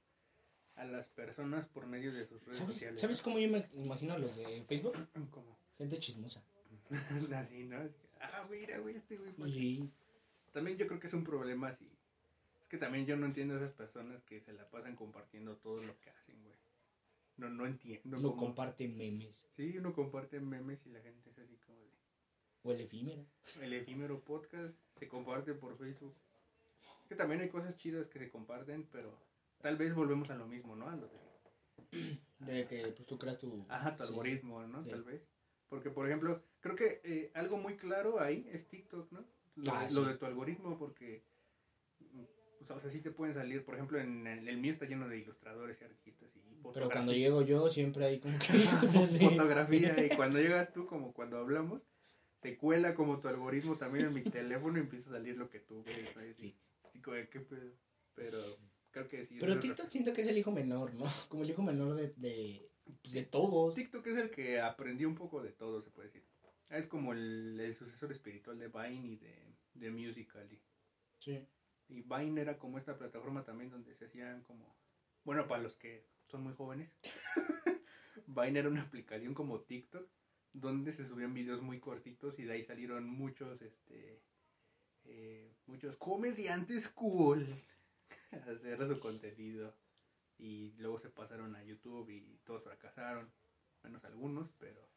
a 0.77 0.85
las 0.85 1.09
personas 1.09 1.67
por 1.69 1.87
medio 1.87 2.13
de 2.13 2.25
sus 2.25 2.43
redes 2.45 2.59
sociales. 2.59 3.01
¿Sabes 3.01 3.21
cómo 3.21 3.39
yo 3.39 3.49
me 3.49 3.69
imagino 3.75 4.15
a 4.15 4.19
los 4.19 4.37
de 4.37 4.65
Facebook? 4.65 4.97
¿Cómo? 5.31 5.59
Gente 5.77 5.99
chismosa. 5.99 6.43
así, 7.35 7.65
¿no? 7.65 7.79
Ah, 8.21 8.47
mira, 8.51 8.79
güey, 8.79 8.97
este 8.97 9.17
güey. 9.17 9.33
Sí. 9.51 9.91
También 10.59 10.77
yo 10.77 10.89
creo 10.89 10.99
que 10.99 11.07
es 11.07 11.15
un 11.15 11.23
problema 11.23 11.69
así 11.69 11.89
que 12.69 12.79
también 12.79 13.07
yo 13.07 13.17
no 13.17 13.27
entiendo 13.27 13.55
a 13.55 13.59
esas 13.59 13.73
personas 13.73 14.23
que 14.25 14.41
se 14.41 14.53
la 14.53 14.69
pasan 14.69 14.97
compartiendo 14.97 15.57
todo 15.57 15.81
lo 15.81 15.99
que 16.01 16.11
hacen, 16.11 16.43
güey. 16.43 16.57
no, 17.37 17.49
no 17.49 17.65
entiendo. 17.65 18.19
Uno 18.19 18.35
comparte 18.35 18.89
memes. 18.89 19.35
Sí, 19.57 19.79
uno 19.79 19.93
comparte 19.93 20.41
memes 20.41 20.85
y 20.85 20.91
la 20.91 21.01
gente 21.01 21.31
es 21.31 21.39
así 21.39 21.57
como 21.59 21.79
de... 21.79 21.93
O 22.65 22.73
el 22.73 22.81
efímero. 22.81 23.25
El 23.61 23.73
efímero 23.73 24.21
podcast 24.21 24.75
se 24.99 25.07
comparte 25.07 25.55
por 25.55 25.79
Facebook. 25.79 26.15
Que 27.09 27.15
también 27.15 27.41
hay 27.41 27.49
cosas 27.49 27.77
chidas 27.77 28.09
que 28.09 28.19
se 28.19 28.29
comparten, 28.29 28.87
pero 28.91 29.17
tal 29.63 29.77
vez 29.77 29.95
volvemos 29.95 30.29
a 30.31 30.35
lo 30.35 30.49
mismo, 30.49 30.75
¿no? 30.75 30.89
A 30.89 30.97
lo 30.97 31.07
de... 31.07 32.19
de 32.41 32.67
que 32.67 32.89
pues 32.89 33.07
tú 33.07 33.17
creas 33.17 33.39
tu... 33.39 33.65
Ajá, 33.69 33.97
tu 33.97 34.03
algoritmo, 34.03 34.67
¿no? 34.67 34.85
Tal 34.85 35.05
vez. 35.05 35.23
Porque, 35.69 35.91
por 35.91 36.07
ejemplo, 36.07 36.43
creo 36.59 36.75
que 36.77 37.01
eh, 37.05 37.31
algo 37.35 37.57
muy 37.57 37.77
claro 37.77 38.21
ahí 38.21 38.47
es 38.53 38.69
TikTok, 38.69 39.13
¿no? 39.13 39.25
Lo, 39.59 39.73
ah, 39.73 39.87
lo 39.93 40.05
de 40.05 40.15
tu 40.17 40.27
algoritmo, 40.27 40.79
porque 40.79 41.23
o 42.75 42.81
sea, 42.81 42.91
sí 42.91 43.01
te 43.01 43.11
pueden 43.11 43.35
salir, 43.35 43.65
por 43.65 43.75
ejemplo, 43.75 43.99
en 43.99 44.27
el, 44.27 44.57
mío 44.59 44.73
está 44.73 44.87
lleno 44.87 45.09
de 45.09 45.19
ilustradores 45.19 45.81
y 45.81 45.85
artistas 45.85 46.29
y 46.37 46.41
Pero 46.75 46.91
cuando 46.91 47.13
llego 47.13 47.43
yo 47.43 47.69
siempre 47.69 48.05
hay 48.05 48.21
como 48.21 48.39
que 48.39 48.47
fotografía 49.31 50.05
y 50.05 50.15
cuando 50.15 50.39
llegas 50.39 50.73
tú, 50.73 50.87
como 50.87 51.13
cuando 51.13 51.39
hablamos, 51.39 51.83
te 52.41 52.57
cuela 52.57 52.95
como 52.95 53.21
tu 53.21 53.29
algoritmo 53.29 53.77
también 53.77 54.07
en 54.07 54.15
mi 54.15 54.23
teléfono 54.23 54.79
y 54.79 54.83
empieza 54.83 55.11
a 55.11 55.13
salir 55.15 55.37
lo 55.37 55.49
que 55.49 55.61
tú 55.61 55.83
ves, 55.85 56.15
Sí. 56.37 56.57
Como, 57.03 57.17
¿qué 57.31 57.41
pedo? 57.41 57.73
Pero 58.15 58.39
creo 58.91 59.09
que 59.09 59.27
sí. 59.27 59.37
Pero 59.39 59.59
TikTok 59.59 59.89
siento 59.89 60.13
que 60.13 60.23
es 60.23 60.27
el 60.27 60.39
hijo 60.39 60.51
menor, 60.51 60.93
¿no? 60.95 61.05
Como 61.29 61.45
el 61.45 61.51
hijo 61.51 61.63
menor 61.63 61.95
de, 61.95 62.13
de, 62.17 62.69
de 63.13 63.23
todos. 63.23 63.75
TikTok 63.75 64.07
es 64.09 64.17
el 64.17 64.31
que 64.31 64.61
aprendió 64.61 65.09
un 65.09 65.15
poco 65.15 65.43
de 65.43 65.53
todo, 65.53 65.81
se 65.83 65.91
puede 65.91 66.09
decir. 66.09 66.25
Es 66.69 66.87
como 66.87 67.13
el, 67.13 67.59
el 67.61 67.75
sucesor 67.77 68.13
espiritual 68.13 68.59
de 68.59 68.69
Vine 68.69 69.07
y 69.07 69.17
de, 69.17 69.48
de 69.79 69.91
Musical.ly. 69.91 70.61
Sí. 71.19 71.47
Y 71.89 72.03
Vine 72.03 72.41
era 72.41 72.59
como 72.59 72.79
esta 72.79 72.99
plataforma 72.99 73.45
también 73.45 73.71
donde 73.71 73.95
se 73.95 74.07
hacían 74.07 74.43
como, 74.43 74.77
bueno, 75.25 75.49
para 75.49 75.63
los 75.63 75.77
que 75.77 76.07
son 76.27 76.43
muy 76.43 76.53
jóvenes, 76.55 76.91
Vine 78.27 78.59
era 78.59 78.69
una 78.69 78.83
aplicación 78.83 79.35
como 79.35 79.61
TikTok 79.63 80.07
donde 80.53 80.93
se 80.93 81.07
subían 81.07 81.35
videos 81.35 81.63
muy 81.63 81.81
cortitos 81.81 82.39
y 82.39 82.45
de 82.45 82.53
ahí 82.53 82.65
salieron 82.65 83.09
muchos, 83.09 83.63
este, 83.63 84.23
eh, 85.05 85.55
muchos 85.67 85.97
comediantes 85.97 86.89
cool 86.89 87.47
a 88.33 88.51
hacer 88.51 88.87
su 88.87 89.01
contenido 89.01 89.75
y 90.39 90.73
luego 90.79 90.99
se 90.99 91.09
pasaron 91.09 91.57
a 91.57 91.65
YouTube 91.65 92.11
y 92.11 92.39
todos 92.45 92.65
fracasaron, 92.65 93.31
menos 93.83 94.05
algunos, 94.05 94.53
pero 94.59 94.89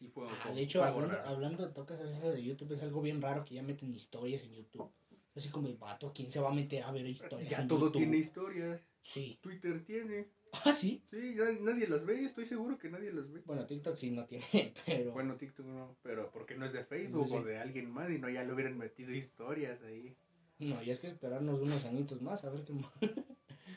sí 0.00 0.08
fue 0.08 0.26
ah, 0.26 0.52
De 0.52 0.62
hecho, 0.62 0.82
hablando, 0.82 1.16
hablando, 1.24 1.66
de 1.66 1.72
tocas 1.72 2.00
eso 2.00 2.30
de 2.30 2.42
YouTube, 2.42 2.72
es 2.72 2.82
algo 2.82 3.02
bien 3.02 3.20
raro 3.20 3.44
que 3.44 3.54
ya 3.54 3.62
meten 3.62 3.94
historias 3.94 4.42
en 4.42 4.54
YouTube. 4.54 4.90
Así 5.36 5.48
como 5.50 5.68
el 5.68 5.76
vato, 5.76 6.12
¿quién 6.12 6.30
se 6.30 6.40
va 6.40 6.48
a 6.48 6.54
meter 6.54 6.82
a 6.82 6.90
ver 6.90 7.06
historias? 7.06 7.50
Ya 7.50 7.68
todo 7.68 7.92
tiene 7.92 8.16
historias. 8.16 8.80
Sí. 9.02 9.38
Twitter 9.42 9.84
tiene. 9.84 10.28
Ah, 10.64 10.72
sí. 10.72 11.00
Sí, 11.12 11.36
nadie 11.60 11.86
las 11.86 12.04
ve, 12.04 12.24
estoy 12.24 12.44
seguro 12.44 12.76
que 12.76 12.90
nadie 12.90 13.12
las 13.12 13.30
ve. 13.30 13.40
Bueno, 13.46 13.64
TikTok 13.66 13.96
sí 13.96 14.10
no 14.10 14.26
tiene, 14.26 14.74
pero. 14.84 15.12
Bueno, 15.12 15.36
TikTok 15.36 15.64
no, 15.64 15.96
pero 16.02 16.28
porque 16.32 16.56
no 16.56 16.66
es 16.66 16.72
de 16.72 16.82
Facebook 16.82 17.32
o 17.32 17.44
de 17.44 17.56
alguien 17.56 17.88
más 17.88 18.10
y 18.10 18.18
no 18.18 18.28
ya 18.28 18.42
le 18.42 18.52
hubieran 18.52 18.76
metido 18.76 19.12
historias 19.12 19.80
ahí. 19.84 20.16
No, 20.58 20.82
y 20.82 20.90
es 20.90 20.98
que 20.98 21.06
esperarnos 21.06 21.60
unos 21.60 21.84
añitos 21.84 22.20
más 22.20 22.42
a 22.44 22.50
ver 22.50 22.64
qué 22.64 22.74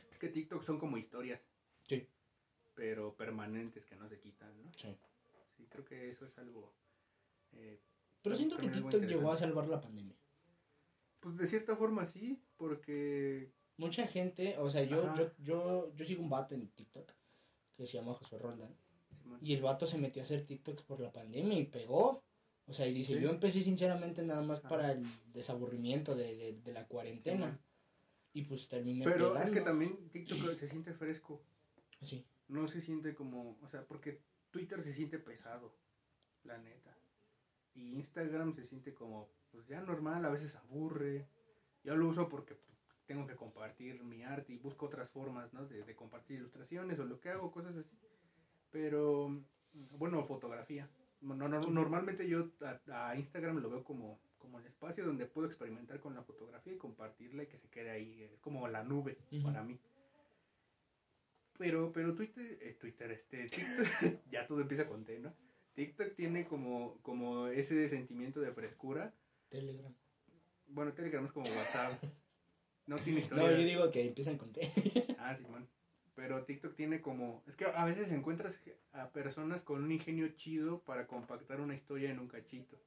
Es 0.09 0.17
que 0.17 0.29
TikTok 0.29 0.63
son 0.63 0.79
como 0.79 0.97
historias. 0.97 1.41
Sí. 1.87 2.07
Pero 2.73 3.15
permanentes 3.15 3.85
que 3.85 3.95
no 3.95 4.09
se 4.09 4.19
quitan, 4.19 4.49
¿no? 4.63 4.71
Sí. 4.75 4.97
Creo 5.73 5.85
que 5.85 6.11
eso 6.11 6.25
es 6.25 6.37
algo. 6.37 6.73
Eh, 7.53 7.81
pero 8.21 8.35
siento 8.35 8.57
que 8.57 8.69
TikTok 8.69 9.03
llegó 9.03 9.31
a 9.31 9.35
salvar 9.35 9.67
la 9.67 9.81
pandemia. 9.81 10.15
Pues 11.19 11.35
de 11.37 11.47
cierta 11.47 11.75
forma 11.75 12.05
sí, 12.05 12.41
porque... 12.57 13.51
Mucha 13.77 14.07
gente, 14.07 14.57
o 14.59 14.69
sea, 14.69 14.83
yo, 14.83 15.13
yo, 15.15 15.31
yo, 15.39 15.95
yo 15.95 16.05
sigo 16.05 16.21
un 16.21 16.29
vato 16.29 16.53
en 16.53 16.67
TikTok 16.67 17.11
que 17.75 17.87
se 17.87 17.97
llama 17.97 18.13
José 18.13 18.37
Roldán. 18.37 18.75
y 19.41 19.53
el 19.53 19.61
vato 19.61 19.87
se 19.87 19.97
metió 19.97 20.21
a 20.21 20.25
hacer 20.25 20.45
TikToks 20.45 20.83
por 20.83 20.99
la 20.99 21.11
pandemia 21.11 21.57
y 21.57 21.65
pegó. 21.65 22.23
O 22.65 22.71
sea, 22.71 22.87
y 22.87 22.93
dice, 22.93 23.19
yo 23.19 23.29
empecé 23.29 23.61
sinceramente 23.61 24.23
nada 24.23 24.41
más 24.41 24.61
para 24.61 24.91
el 24.91 25.03
desaburrimiento 25.33 26.15
de, 26.15 26.59
de, 26.63 26.71
la 26.71 26.87
cuarentena. 26.87 27.59
y 28.31 28.43
pues 28.43 28.69
terminé 28.69 29.03
Pero 29.03 29.37
es 29.37 29.49
que 29.49 29.61
también 29.61 30.09
TikTok 30.11 30.55
se 30.55 30.69
siente 30.69 30.93
fresco. 30.93 31.41
Sí. 32.01 32.23
No 32.47 32.67
se 32.67 32.79
siente 32.79 33.15
como, 33.15 33.57
o 33.61 33.67
sea, 33.67 33.85
porque 33.85 34.21
Twitter 34.53 34.83
se 34.83 34.93
siente 34.93 35.17
pesado, 35.17 35.73
la 36.43 36.57
neta. 36.59 36.95
Y 37.73 37.95
Instagram 37.95 38.53
se 38.53 38.67
siente 38.67 38.93
como 38.93 39.27
pues 39.51 39.67
ya 39.67 39.81
normal, 39.81 40.23
a 40.25 40.29
veces 40.29 40.55
aburre. 40.55 41.27
Yo 41.83 41.95
lo 41.95 42.07
uso 42.07 42.29
porque 42.29 42.53
pues, 42.53 42.77
tengo 43.07 43.25
que 43.25 43.35
compartir 43.35 44.03
mi 44.03 44.23
arte 44.23 44.53
y 44.53 44.57
busco 44.57 44.85
otras 44.85 45.09
formas, 45.09 45.51
¿no? 45.53 45.65
De, 45.65 45.95
compartir 45.95 46.37
ilustraciones 46.37 46.99
o 46.99 47.05
lo 47.05 47.19
que 47.19 47.29
hago, 47.29 47.51
cosas 47.51 47.75
así. 47.75 47.97
Pero, 48.71 49.43
bueno, 49.97 50.23
fotografía. 50.23 50.87
normalmente 51.21 52.29
yo 52.29 52.51
a, 52.91 53.15
Instagram 53.15 53.57
lo 53.57 53.71
veo 53.71 53.83
como, 53.83 54.19
como 54.37 54.59
el 54.59 54.65
espacio 54.67 55.03
donde 55.03 55.25
puedo 55.25 55.47
experimentar 55.47 55.99
con 55.99 56.13
la 56.13 56.23
fotografía 56.23 56.73
y 56.73 56.77
compartirla 56.77 57.43
y 57.43 57.47
que 57.47 57.57
se 57.57 57.69
quede 57.69 57.89
ahí. 57.89 58.21
Es 58.21 58.39
como 58.39 58.67
la 58.67 58.83
nube 58.83 59.17
para 59.43 59.63
mí. 59.63 59.79
Pero, 61.57 61.91
pero 61.93 62.15
Twitter, 62.15 62.57
eh, 62.61 62.77
Twitter, 62.79 63.11
este, 63.11 63.47
ya 64.31 64.47
todo 64.47 64.61
empieza 64.61 64.87
con 64.87 65.05
T, 65.05 65.19
¿no? 65.19 65.33
TikTok 65.75 66.13
tiene 66.13 66.45
como, 66.45 66.99
como 67.01 67.47
ese 67.47 67.89
sentimiento 67.89 68.39
de 68.41 68.51
frescura 68.51 69.13
Telegram. 69.49 69.93
Bueno, 70.67 70.93
Telegram 70.93 71.25
es 71.25 71.31
como 71.31 71.47
WhatsApp. 71.47 72.03
No 72.87 72.97
tiene 72.97 73.19
historia. 73.21 73.43
No, 73.43 73.51
yo 73.51 73.63
digo 73.63 73.91
que 73.91 74.05
empiezan 74.07 74.37
con 74.37 74.51
T. 74.51 74.61
ah, 75.19 75.35
sí, 75.35 75.43
bueno. 75.47 75.67
Pero 76.15 76.43
TikTok 76.43 76.75
tiene 76.75 77.01
como... 77.01 77.43
Es 77.47 77.55
que 77.55 77.65
a 77.65 77.85
veces 77.85 78.11
encuentras 78.11 78.59
a 78.91 79.09
personas 79.09 79.61
con 79.61 79.83
un 79.83 79.91
ingenio 79.91 80.27
chido 80.29 80.79
para 80.83 81.07
compactar 81.07 81.59
una 81.59 81.75
historia 81.75 82.11
en 82.11 82.19
un 82.19 82.27
cachito. 82.27 82.79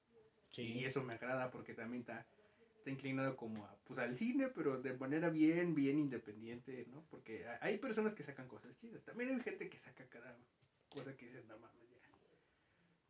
Sí. 0.50 0.62
Y 0.62 0.84
eso 0.84 1.02
me 1.02 1.14
agrada 1.14 1.50
porque 1.50 1.74
también 1.74 2.00
está, 2.02 2.26
está 2.86 2.92
inclinado 2.92 3.36
como 3.36 3.64
a, 3.64 3.76
pues, 3.84 3.98
al 3.98 4.16
cine, 4.16 4.46
pero 4.46 4.80
de 4.80 4.94
manera 4.94 5.28
bien, 5.28 5.74
bien 5.74 5.98
independiente, 5.98 6.86
¿no? 6.88 7.02
Porque 7.10 7.44
hay 7.60 7.78
personas 7.78 8.14
que 8.14 8.22
sacan 8.22 8.46
cosas 8.46 8.76
chidas. 8.76 9.02
También 9.02 9.34
hay 9.34 9.40
gente 9.40 9.68
que 9.68 9.80
saca 9.80 10.06
cada 10.08 10.36
cosa 10.88 11.16
que 11.16 11.26
dices, 11.26 11.44
no 11.46 11.58
mames, 11.58 11.82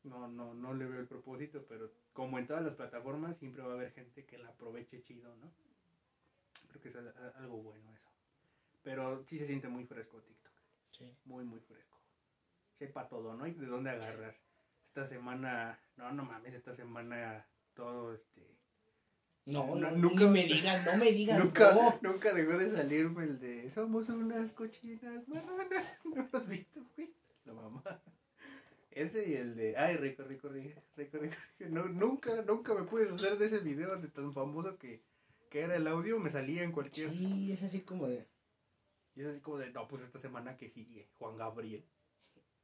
no, 0.05 0.29
no, 0.29 0.55
no 0.55 0.73
le 0.73 0.87
veo 0.87 1.01
el 1.01 1.07
propósito, 1.07 1.67
pero 1.69 1.93
como 2.15 2.39
en 2.39 2.47
todas 2.47 2.65
las 2.65 2.75
plataformas 2.75 3.37
siempre 3.37 3.63
va 3.63 3.73
a 3.73 3.75
haber 3.75 3.93
gente 3.93 4.25
que 4.25 4.39
la 4.39 4.49
aproveche 4.49 5.03
chido, 5.03 5.35
¿no? 5.37 5.53
Creo 6.69 6.81
que 6.81 6.89
es 6.89 7.37
algo 7.37 7.59
bueno 7.59 7.93
eso. 7.93 8.09
Pero 8.83 9.25
sí 9.25 9.39
se 9.39 9.47
siente 9.47 9.69
muy 9.69 9.85
fresco 9.85 10.23
TikTok. 10.23 10.53
Sí. 10.93 11.13
Muy, 11.25 11.45
muy 11.45 11.61
fresco. 11.61 11.99
Sepa 12.79 13.09
todo, 13.09 13.35
¿no? 13.35 13.45
hay 13.45 13.53
de 13.53 13.67
dónde 13.67 13.91
agarrar. 13.91 14.37
Esta 14.89 15.07
semana, 15.07 15.79
no, 15.97 16.13
no 16.13 16.25
mames, 16.25 16.55
esta 16.55 16.73
semana 16.73 17.45
todo 17.75 18.15
este... 18.15 18.56
No, 19.47 19.77
no, 19.77 19.93
nunca 19.93 20.27
me 20.27 20.45
digas, 20.45 20.85
no 20.85 20.97
me 20.99 21.13
digas. 21.13 21.39
Nunca, 21.39 21.99
nunca 22.03 22.35
dejó 22.35 22.59
de 22.59 22.69
salirme 22.69 23.25
el 23.25 23.39
de 23.39 23.71
somos 23.71 24.09
unas 24.09 24.51
cochinas 24.53 25.27
marranas. 25.29 25.85
¿No 26.05 26.29
lo 26.31 26.39
has 26.39 26.49
visto, 26.49 26.85
güey? 26.97 27.15
La 27.45 27.53
mamá. 27.53 28.03
Ese 28.91 29.29
y 29.29 29.35
el 29.35 29.55
de, 29.55 29.77
ay, 29.77 29.99
rico, 29.99 30.25
rico, 30.25 30.49
rico, 30.49 30.81
rico, 30.97 31.19
rico. 31.19 31.37
No, 31.71 31.87
nunca, 31.87 32.43
nunca 32.43 32.75
me 32.75 32.83
pude 32.85 33.09
hacer 33.09 33.39
de 33.39 33.47
ese 33.47 33.59
video 33.59 33.97
de 33.99 34.09
tan 34.09 34.33
famoso 34.33 34.79
que, 34.79 35.03
que 35.49 35.61
era 35.61 35.77
el 35.77 35.87
audio, 35.87 36.19
me 36.19 36.31
salía 36.31 36.65
en 36.65 36.73
cualquier... 36.73 37.11
Sí, 37.11 37.53
es 37.53 37.63
así 37.63 37.83
como 37.83 38.09
de... 38.09 38.27
Y 39.15 39.21
es 39.21 39.29
así 39.29 39.39
como 39.41 39.59
de, 39.59 39.71
no, 39.71 39.87
pues 39.87 40.03
esta 40.03 40.19
semana 40.19 40.57
que 40.57 40.71
sigue, 40.71 41.07
Juan 41.19 41.37
Gabriel. 41.37 41.85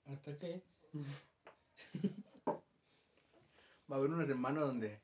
¿Hasta 0.06 0.36
qué? 0.36 0.62
Va 2.46 3.96
a 3.96 3.98
haber 3.98 4.10
una 4.10 4.26
semana 4.26 4.62
donde 4.62 5.00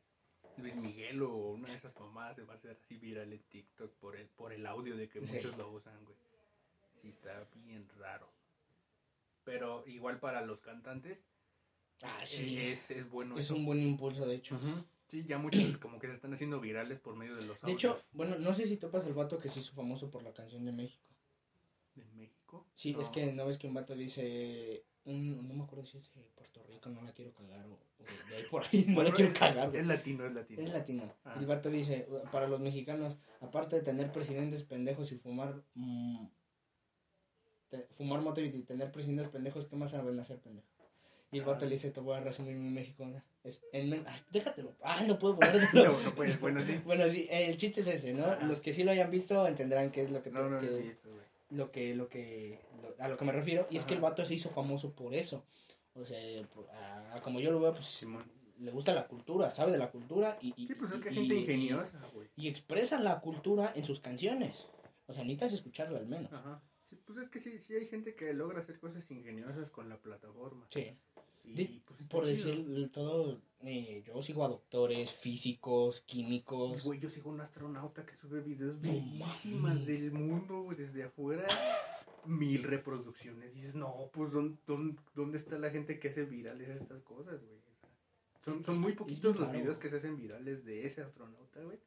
Luis 0.59 0.75
Miguel 0.77 1.23
o 1.23 1.51
una 1.51 1.69
de 1.69 1.77
esas 1.77 1.99
mamadas 1.99 2.37
se 2.37 2.45
va 2.45 2.55
a 2.55 2.57
hacer 2.57 2.73
así 2.73 2.97
viral 2.97 3.33
en 3.33 3.43
TikTok 3.45 3.93
por 3.95 4.17
el, 4.17 4.27
por 4.29 4.53
el 4.53 4.67
audio 4.67 4.97
de 4.97 5.09
que 5.09 5.21
muchos 5.21 5.57
lo 5.57 5.71
usan, 5.73 6.05
güey. 6.05 6.17
Sí, 7.01 7.09
está 7.09 7.47
bien 7.55 7.89
raro 7.99 8.39
pero 9.49 9.83
igual 9.87 10.21
para 10.21 10.43
los 10.43 10.61
cantantes. 10.61 11.17
Ah, 12.03 12.21
sí. 12.23 12.59
Es, 12.59 12.91
es 12.91 13.09
bueno. 13.09 13.39
Es 13.39 13.51
un 13.51 13.65
buen 13.65 13.81
impulso, 13.81 14.27
de 14.27 14.35
hecho. 14.35 14.61
Sí, 15.07 15.25
ya 15.27 15.39
muchos 15.39 15.79
como 15.79 15.99
que 15.99 16.07
se 16.07 16.13
están 16.13 16.35
haciendo 16.35 16.61
virales 16.61 17.01
por 17.01 17.17
medio 17.17 17.35
de 17.35 17.47
los 17.47 17.59
De 17.63 17.73
hecho, 17.73 17.99
bueno, 18.13 18.37
no 18.39 18.53
sé 18.53 18.67
si 18.67 18.77
topas 18.77 19.07
el 19.07 19.15
vato 19.15 19.39
que 19.39 19.49
se 19.49 19.61
hizo 19.61 19.73
famoso 19.73 20.11
por 20.11 20.23
la 20.23 20.35
canción 20.35 20.67
de 20.67 20.73
México. 20.73 21.03
¿De 21.95 22.05
México? 22.13 22.38
Sí, 22.75 22.97
es 22.99 23.09
que 23.09 23.33
no 23.33 23.47
ves 23.47 23.59
que 23.59 23.67
un 23.67 23.75
vato 23.75 23.95
dice, 23.95 24.85
un, 25.05 25.49
no 25.49 25.55
me 25.55 25.65
acuerdo 25.65 25.85
si 25.85 25.99
es 25.99 26.13
de 26.15 26.23
Puerto 26.35 26.63
Rico, 26.65 26.91
no 26.91 27.03
la 27.03 27.13
quiero 27.13 27.33
cagar, 27.33 27.67
o, 27.67 27.79
de 28.29 28.37
ahí 28.37 28.45
por 28.51 28.65
ahí, 28.65 28.85
no 28.89 29.03
la 29.03 29.13
quiero 29.13 29.33
cagar. 29.33 29.75
Es 29.75 29.87
latino, 29.87 30.27
es 30.27 30.33
latino. 30.33 30.63
Es 30.63 30.73
latino. 30.73 31.15
Ah. 31.25 31.37
El 31.39 31.47
vato 31.47 31.71
dice, 31.71 32.07
para 32.33 32.49
los 32.49 32.61
mexicanos, 32.61 33.17
aparte 33.41 33.77
de 33.77 33.83
tener 33.83 34.13
presidentes 34.13 34.63
pendejos 34.63 35.13
y 35.13 35.17
fumar 35.17 35.63
mm, 35.75 36.27
fumar 37.91 38.21
moto 38.21 38.41
y 38.41 38.51
tener 38.63 38.91
presidentes 38.91 39.29
pendejos, 39.29 39.67
¿qué 39.67 39.77
más 39.77 39.91
saben 39.91 40.19
hacer 40.19 40.39
pendejos? 40.39 40.71
Y 41.31 41.39
el 41.39 41.45
vato 41.45 41.67
le 41.67 41.73
dice, 41.73 41.91
te 41.91 42.01
voy 42.01 42.17
a 42.17 42.21
resumir 42.21 42.57
en 42.57 42.73
México. 42.73 43.07
Es, 43.45 43.63
en, 43.73 43.93
ay, 44.07 44.21
déjatelo. 44.31 44.75
Ah, 44.83 45.05
no 45.07 45.19
puedo 45.19 45.39
ponértelo. 45.39 45.93
no, 45.93 46.01
no 46.01 46.15
puedes, 46.15 46.41
bueno, 46.41 46.65
sí. 46.65 46.81
bueno, 46.87 47.07
sí, 47.07 47.29
el 47.31 47.57
chiste 47.59 47.83
es 47.83 47.87
ese, 47.87 48.15
¿no? 48.15 48.35
Los 48.47 48.63
que 48.63 48.73
sí 48.73 48.83
lo 48.83 48.93
hayan 48.93 49.11
visto 49.11 49.47
entenderán 49.47 49.91
qué 49.91 50.03
es 50.03 50.11
lo 50.11 50.23
que... 50.23 50.31
No, 50.31 50.49
no, 50.49 50.59
que, 50.59 50.97
lo 51.51 51.71
que, 51.71 51.95
lo 51.95 52.09
que, 52.09 52.61
a 52.99 53.09
lo 53.09 53.17
que 53.17 53.25
me 53.25 53.33
refiero, 53.33 53.67
y 53.71 53.77
es 53.77 53.85
que 53.85 53.95
el 53.95 54.01
vato 54.01 54.25
se 54.25 54.35
hizo 54.35 54.51
famoso 54.51 54.93
por 54.93 55.15
eso. 55.15 55.45
O 55.95 56.05
sea, 56.05 56.19
como 57.23 57.41
yo 57.41 57.51
lo 57.51 57.61
veo, 57.61 57.73
pues 57.73 58.07
le 58.61 58.71
gusta 58.71 58.93
la 58.93 59.07
cultura, 59.07 59.51
sabe 59.51 59.73
de 59.73 59.79
la 59.79 59.91
cultura 59.91 60.39
y... 60.41 60.53
sí, 60.67 60.75
pues 60.75 60.93
es 60.93 61.01
que 61.01 61.13
gente 61.13 61.35
ingeniosa, 61.35 62.01
güey. 62.13 62.29
Y, 62.37 62.49
expresa 62.49 62.99
la 63.01 63.21
cultura 63.21 63.73
en 63.75 63.85
sus 63.85 64.01
canciones. 64.01 64.67
O 65.07 65.13
sea, 65.13 65.23
necesitas 65.23 65.53
escucharlo 65.53 65.97
al 65.97 66.07
menos. 66.07 66.33
Ajá. 66.33 66.61
Sí, 66.89 66.99
pues 67.05 67.19
es 67.19 67.29
que 67.29 67.41
sí, 67.41 67.59
sí 67.59 67.75
hay 67.75 67.87
gente 67.87 68.15
que 68.15 68.33
logra 68.33 68.61
hacer 68.61 68.79
cosas 68.79 69.11
ingeniosas 69.11 69.71
con 69.71 69.89
la 69.89 69.99
plataforma. 69.99 70.67
Sí. 70.69 70.97
Pues, 71.87 72.03
por 72.09 72.27
decir 72.27 72.91
todo, 72.93 73.41
eh, 73.63 74.03
yo 74.07 74.23
sigo 74.23 74.45
a 74.45 74.49
doctores, 74.49 75.13
físicos, 75.13 76.01
químicos. 76.03 76.85
Güey, 76.85 77.01
yo 77.01 77.11
sigo 77.11 77.31
a 77.31 77.35
un 77.35 77.41
astronauta 77.41 78.07
que 78.07 78.17
sube 78.17 78.41
videos 78.41 78.81
bellísimas 78.81 79.85
del 79.85 80.13
mundo, 80.13 80.67
desde 80.77 81.05
afuera. 81.05 81.47
mil 82.27 82.63
reproducciones. 82.63 83.55
Dices, 83.55 83.75
no, 83.75 84.11
pues, 84.13 84.33
¿dónde, 84.33 84.59
dónde, 85.15 85.39
está 85.39 85.59
la 85.59 85.71
gente 85.71 85.99
que 85.99 86.09
hace 86.09 86.25
virales 86.25 86.69
estas 86.69 87.03
cosas, 87.03 87.41
güey? 87.43 87.59
son, 88.45 88.65
son 88.65 88.81
muy 88.81 88.93
poquitos 88.93 89.37
los 89.37 89.51
videos 89.53 89.79
que 89.79 89.91
se 89.91 89.97
hacen 89.97 90.17
virales 90.17 90.65
de 90.65 90.87
ese 90.87 91.03
astronauta, 91.03 91.61
güey. 91.63 91.79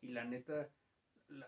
Y 0.00 0.08
la 0.08 0.24
neta, 0.24 0.68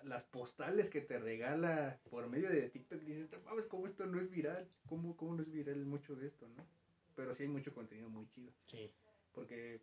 las 0.05 0.25
postales 0.25 0.91
que 0.91 1.01
te 1.01 1.19
regala 1.19 2.01
por 2.11 2.29
medio 2.29 2.51
de 2.51 2.69
TikTok, 2.69 3.01
dices, 3.01 3.31
no 3.31 3.41
mames, 3.43 3.67
¿cómo 3.67 3.87
esto 3.87 4.07
no 4.07 4.21
es 4.21 4.31
viral? 4.31 4.69
¿Cómo, 4.87 5.17
¿Cómo 5.17 5.35
no 5.35 5.43
es 5.43 5.51
viral 5.51 5.85
mucho 5.87 6.15
de 6.17 6.27
esto, 6.27 6.49
no? 6.49 6.67
Pero 7.15 7.35
sí 7.35 7.45
hay 7.45 7.49
mucho 7.49 7.73
contenido 7.73 8.09
muy 8.09 8.29
chido. 8.29 8.53
Sí. 8.67 8.91
Porque, 9.33 9.81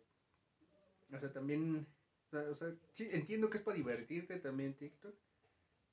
o 1.12 1.18
sea, 1.18 1.32
también, 1.32 1.86
o 2.32 2.54
sea, 2.54 2.74
sí, 2.94 3.08
entiendo 3.10 3.48
que 3.50 3.58
es 3.58 3.62
para 3.62 3.76
divertirte 3.76 4.38
también 4.38 4.74
TikTok, 4.74 5.14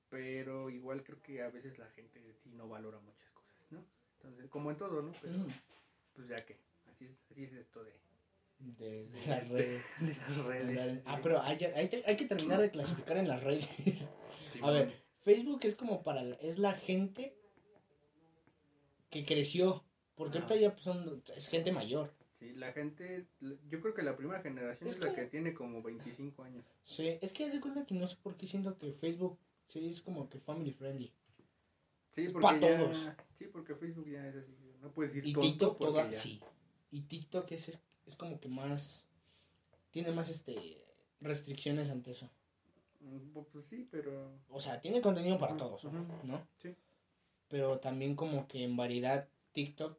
pero 0.10 0.70
igual 0.70 1.04
creo 1.04 1.22
que 1.22 1.42
a 1.42 1.50
veces 1.50 1.78
la 1.78 1.90
gente 1.92 2.36
sí 2.44 2.52
no 2.52 2.68
valora 2.68 3.00
muchas 3.00 3.30
cosas, 3.32 3.56
¿no? 3.72 3.86
Entonces, 4.18 4.50
como 4.50 4.72
en 4.72 4.78
todo, 4.78 5.02
¿no? 5.02 5.12
Pero, 5.22 5.38
mm. 5.38 5.48
pues 6.14 6.28
ya 6.28 6.46
que, 6.46 6.58
así 6.92 7.06
es, 7.06 7.12
así 7.32 7.44
es 7.44 7.54
esto 7.54 7.84
de... 7.84 7.94
De, 8.58 9.10
las 9.28 9.50
redes. 9.50 9.84
De, 10.00 10.16
las 10.16 10.46
redes. 10.46 11.02
Ah, 11.06 11.20
pero 11.22 11.42
hay, 11.42 11.58
hay, 11.58 12.04
hay, 12.06 12.16
que 12.16 12.26
terminar 12.26 12.62
de 12.62 12.72
clasificar 12.72 13.18
en 13.18 13.28
las 13.28 13.44
redes. 13.44 14.10
a 14.62 14.72
ver, 14.72 14.94
Facebook 15.20 15.60
es 15.64 15.76
como 15.76 16.04
para, 16.04 16.22
es 16.36 16.58
la 16.58 16.74
gente 16.74 17.36
que 19.10 19.26
creció, 19.26 19.84
porque 20.16 20.38
ahorita 20.38 20.56
ya 20.56 20.78
son, 20.78 21.24
es 21.36 21.50
gente 21.50 21.72
mayor. 21.72 22.14
Sí, 22.40 22.52
la 22.54 22.74
gente, 22.74 23.28
yo 23.70 23.80
creo 23.80 23.94
que 23.94 24.04
la 24.04 24.18
primera 24.18 24.42
generación 24.42 24.90
es, 24.90 25.00
la 25.00 25.14
que 25.14 25.26
tiene 25.26 25.54
como 25.54 25.82
25 25.82 26.44
años. 26.44 26.66
Sí, 26.84 27.18
es 27.22 27.32
que 27.32 27.46
haz 27.46 27.54
de 27.54 27.62
cuenta 27.62 27.86
que 27.86 27.96
no 27.96 28.08
sé 28.08 28.18
por 28.22 28.36
qué 28.36 28.46
siento 28.46 28.78
que 28.78 28.92
Facebook 28.92 29.40
Sí, 29.68 29.88
es 29.88 30.02
como 30.02 30.30
que 30.30 30.40
family 30.40 30.72
friendly. 30.72 31.12
Sí, 32.12 32.30
porque 32.30 32.42
Para 32.42 32.60
todos. 32.60 33.10
Sí, 33.38 33.46
porque 33.48 33.76
Facebook 33.76 34.08
ya 34.10 34.28
es 34.28 34.36
así. 34.36 34.54
No 34.82 34.92
puedes 34.92 35.16
ir 35.16 35.28
y 35.28 35.34
TikTok 35.34 35.78
toda, 35.80 36.12
sí. 36.12 36.40
Y 36.92 37.02
TikTok 37.02 37.52
es, 37.52 37.80
es, 38.06 38.16
como 38.16 38.40
que 38.40 38.48
más. 38.48 39.06
Tiene 39.92 40.12
más 40.12 40.30
este 40.30 40.84
restricciones 41.20 41.90
ante 41.90 42.12
eso. 42.12 42.30
Mm, 43.02 43.40
pues 43.52 43.66
sí, 43.66 43.88
pero. 43.92 44.32
O 44.50 44.60
sea, 44.60 44.80
tiene 44.80 45.02
contenido 45.02 45.38
para 45.38 45.58
todos, 45.58 45.84
¿no? 46.24 46.48
Sí. 46.62 46.76
Pero 47.48 47.80
también 47.80 48.16
como 48.16 48.48
que 48.48 48.64
en 48.64 48.78
variedad 48.78 49.28
TikTok, 49.54 49.98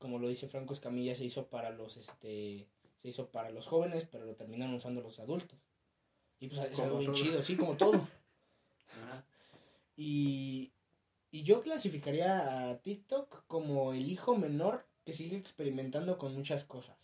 como 0.00 0.18
lo 0.18 0.28
dice 0.28 0.48
Franco 0.48 0.72
Escamilla, 0.72 1.14
se 1.14 1.24
hizo 1.24 1.46
para 1.46 1.70
los 1.70 1.96
este 1.96 2.66
se 2.98 3.08
hizo 3.08 3.30
para 3.30 3.50
los 3.50 3.66
jóvenes, 3.66 4.06
pero 4.10 4.24
lo 4.24 4.34
terminaron 4.34 4.74
usando 4.74 5.00
los 5.00 5.20
adultos. 5.20 5.58
Y 6.40 6.48
pues 6.48 6.60
es 6.72 6.80
algo 6.80 6.98
bien 6.98 7.12
chido, 7.12 7.40
sí, 7.42 7.56
como 7.56 7.76
todo. 7.76 8.08
Y, 10.02 10.72
y 11.30 11.42
yo 11.42 11.60
clasificaría 11.60 12.70
a 12.70 12.78
TikTok 12.78 13.44
como 13.46 13.92
el 13.92 14.10
hijo 14.10 14.34
menor 14.34 14.86
que 15.04 15.12
sigue 15.12 15.36
experimentando 15.36 16.16
con 16.16 16.34
muchas 16.34 16.64
cosas. 16.64 16.96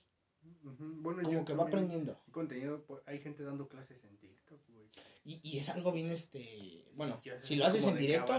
Bueno, 0.62 1.23
como 1.23 1.45
que 1.45 1.53
va 1.53 1.65
aprendiendo. 1.65 2.19
Contenido, 2.31 2.83
pues, 2.87 3.03
hay 3.05 3.19
gente 3.21 3.43
dando 3.43 3.69
clases 3.69 4.03
en 4.03 4.17
TikTok, 4.17 4.59
güey. 4.69 4.87
Y, 5.26 5.41
y 5.43 5.59
es 5.59 5.69
algo 5.69 5.93
bien, 5.93 6.11
este, 6.11 6.87
bueno, 6.95 7.21
si 7.43 7.56
lo 7.56 7.67
haces 7.67 7.85
en 7.85 7.99
directo, 7.99 8.32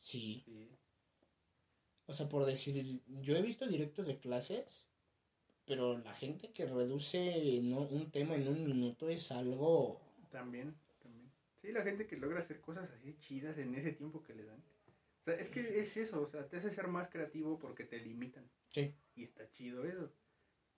sí. 0.00 0.44
O 2.06 2.12
sea, 2.12 2.28
por 2.28 2.44
decir, 2.44 3.00
yo 3.20 3.36
he 3.36 3.42
visto 3.42 3.66
directos 3.66 4.06
de 4.06 4.18
clases, 4.18 4.86
pero 5.64 5.98
la 5.98 6.12
gente 6.14 6.52
que 6.52 6.66
reduce 6.66 7.60
un 7.60 8.10
tema 8.10 8.34
en 8.34 8.48
un 8.48 8.64
minuto 8.64 9.08
es 9.08 9.30
algo... 9.30 10.00
También. 10.30 10.74
Sí, 11.60 11.70
la 11.70 11.82
gente 11.82 12.06
que 12.08 12.16
logra 12.16 12.40
hacer 12.40 12.60
cosas 12.60 12.90
así 12.90 13.16
chidas 13.20 13.56
en 13.58 13.74
ese 13.76 13.92
tiempo 13.92 14.22
que 14.24 14.34
le 14.34 14.44
dan. 14.44 14.58
O 14.58 15.24
sea, 15.24 15.34
es 15.34 15.48
que 15.48 15.80
es 15.80 15.96
eso, 15.96 16.20
o 16.20 16.26
sea, 16.26 16.48
te 16.48 16.56
hace 16.56 16.72
ser 16.72 16.88
más 16.88 17.08
creativo 17.08 17.56
porque 17.60 17.84
te 17.84 18.00
limitan. 18.00 18.44
Sí. 18.70 18.92
Y 19.14 19.22
está 19.22 19.48
chido 19.52 19.84
eso. 19.84 20.10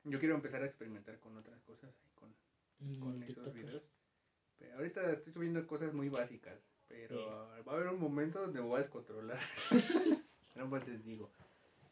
Yo 0.04 0.18
quiero 0.18 0.34
empezar 0.34 0.62
a 0.62 0.66
experimentar 0.66 1.18
con 1.18 1.34
otras 1.38 1.62
cosas 1.62 1.90
ahí, 1.98 2.10
con, 2.14 2.34
mm, 2.80 3.00
con 3.00 3.22
esos 3.22 3.54
videos. 3.54 3.82
Pero 4.58 4.74
ahorita 4.76 5.12
estoy 5.12 5.32
subiendo 5.32 5.66
cosas 5.66 5.94
muy 5.94 6.10
básicas, 6.10 6.70
pero 6.86 7.48
va 7.66 7.72
a 7.72 7.76
haber 7.76 7.88
un 7.88 8.00
momento 8.00 8.40
donde 8.40 8.60
me 8.60 8.66
voy 8.66 8.76
a 8.76 8.82
descontrolar. 8.82 9.40
no 10.64 10.68
pues 10.68 10.86
les 10.86 11.04
digo. 11.04 11.30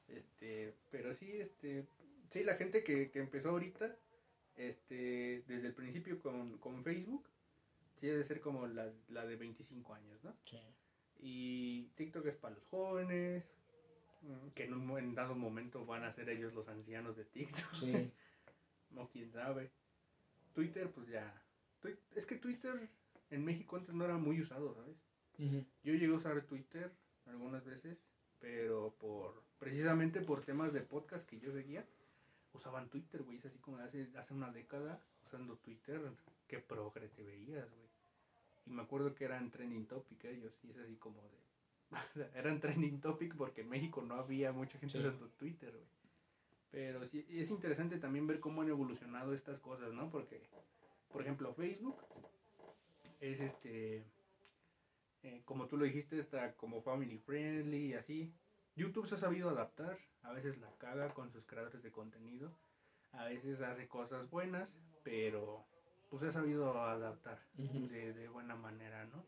Este, 0.08 0.74
pero 0.90 1.14
sí, 1.14 1.30
este, 1.32 1.86
sí, 2.32 2.44
la 2.44 2.56
gente 2.56 2.84
que, 2.84 3.10
que 3.10 3.20
empezó 3.20 3.50
ahorita, 3.50 3.96
este, 4.56 5.42
desde 5.46 5.68
el 5.68 5.74
principio 5.74 6.20
con, 6.20 6.58
con 6.58 6.84
Facebook, 6.84 7.28
sí 8.00 8.08
debe 8.08 8.24
ser 8.24 8.40
como 8.40 8.66
la, 8.66 8.92
la 9.08 9.24
de 9.24 9.36
25 9.36 9.94
años, 9.94 10.22
¿no? 10.24 10.34
Sí. 10.44 10.58
Y 11.20 11.88
TikTok 11.94 12.26
es 12.26 12.36
para 12.36 12.56
los 12.56 12.64
jóvenes, 12.66 13.44
mm, 14.22 14.48
que 14.50 14.64
en 14.64 14.74
un 14.74 15.14
dado 15.14 15.34
momento 15.34 15.86
van 15.86 16.04
a 16.04 16.12
ser 16.12 16.28
ellos 16.28 16.52
los 16.52 16.68
ancianos 16.68 17.16
de 17.16 17.24
TikTok. 17.24 17.74
Sí. 17.74 17.92
no, 18.90 19.08
quién 19.08 19.32
sabe. 19.32 19.70
Twitter, 20.52 20.90
pues 20.90 21.08
ya. 21.08 21.42
Es 22.14 22.26
que 22.26 22.36
Twitter 22.36 22.88
en 23.30 23.44
México 23.44 23.76
antes 23.76 23.94
no 23.94 24.04
era 24.04 24.16
muy 24.18 24.40
usado, 24.40 24.74
¿sabes? 24.74 24.96
Yo 25.82 25.94
llegué 25.94 26.12
a 26.12 26.16
usar 26.16 26.40
Twitter 26.42 26.92
algunas 27.26 27.64
veces, 27.64 27.98
pero 28.42 28.92
por 28.98 29.40
precisamente 29.60 30.20
por 30.20 30.44
temas 30.44 30.72
de 30.72 30.80
podcast 30.80 31.24
que 31.26 31.38
yo 31.38 31.52
seguía, 31.52 31.86
usaban 32.52 32.90
Twitter, 32.90 33.22
güey. 33.22 33.38
Es 33.38 33.46
así 33.46 33.58
como 33.60 33.78
hace, 33.78 34.08
hace 34.18 34.34
una 34.34 34.50
década 34.50 35.00
usando 35.24 35.56
Twitter, 35.56 36.00
qué 36.48 36.58
progre 36.58 37.08
te 37.08 37.22
veías, 37.22 37.70
güey. 37.70 37.88
Y 38.66 38.70
me 38.70 38.82
acuerdo 38.82 39.14
que 39.14 39.24
eran 39.24 39.50
trending 39.50 39.86
topic 39.86 40.24
ellos, 40.24 40.52
y 40.64 40.70
es 40.70 40.76
así 40.78 40.96
como 40.96 41.22
de... 41.22 42.26
eran 42.34 42.60
trending 42.60 43.00
topic 43.00 43.36
porque 43.36 43.60
en 43.60 43.68
México 43.68 44.02
no 44.02 44.16
había 44.16 44.50
mucha 44.52 44.76
gente 44.78 44.98
usando 44.98 45.28
Twitter, 45.38 45.70
güey. 45.70 45.86
Pero 46.72 47.06
sí, 47.06 47.24
es 47.28 47.50
interesante 47.50 47.98
también 47.98 48.26
ver 48.26 48.40
cómo 48.40 48.62
han 48.62 48.68
evolucionado 48.68 49.34
estas 49.34 49.60
cosas, 49.60 49.92
¿no? 49.92 50.10
Porque, 50.10 50.40
por 51.12 51.22
ejemplo, 51.22 51.54
Facebook 51.54 52.02
es 53.20 53.40
este... 53.40 54.04
Eh, 55.22 55.42
como 55.44 55.68
tú 55.68 55.76
lo 55.76 55.84
dijiste, 55.84 56.18
está 56.18 56.54
como 56.56 56.82
family 56.82 57.18
friendly 57.18 57.90
y 57.90 57.94
así. 57.94 58.34
YouTube 58.74 59.06
se 59.06 59.14
ha 59.14 59.18
sabido 59.18 59.50
adaptar, 59.50 59.98
a 60.22 60.32
veces 60.32 60.58
la 60.58 60.70
caga 60.78 61.12
con 61.14 61.30
sus 61.30 61.44
creadores 61.44 61.82
de 61.82 61.92
contenido, 61.92 62.56
a 63.12 63.26
veces 63.26 63.60
hace 63.60 63.86
cosas 63.86 64.30
buenas, 64.30 64.68
pero 65.04 65.66
pues 66.08 66.22
ha 66.24 66.32
sabido 66.32 66.80
adaptar 66.82 67.40
de, 67.54 68.12
de, 68.12 68.28
buena 68.28 68.56
manera, 68.56 69.04
¿no? 69.06 69.24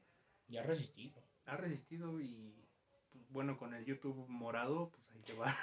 Y 0.48 0.56
ha 0.56 0.62
resistido. 0.62 1.22
Ha 1.46 1.56
resistido 1.56 2.20
y, 2.20 2.66
pues, 3.12 3.24
bueno, 3.30 3.56
con 3.56 3.74
el 3.74 3.84
YouTube 3.84 4.26
morado, 4.28 4.90
pues 4.90 5.10
ahí 5.10 5.22
te 5.22 5.34
va. 5.34 5.56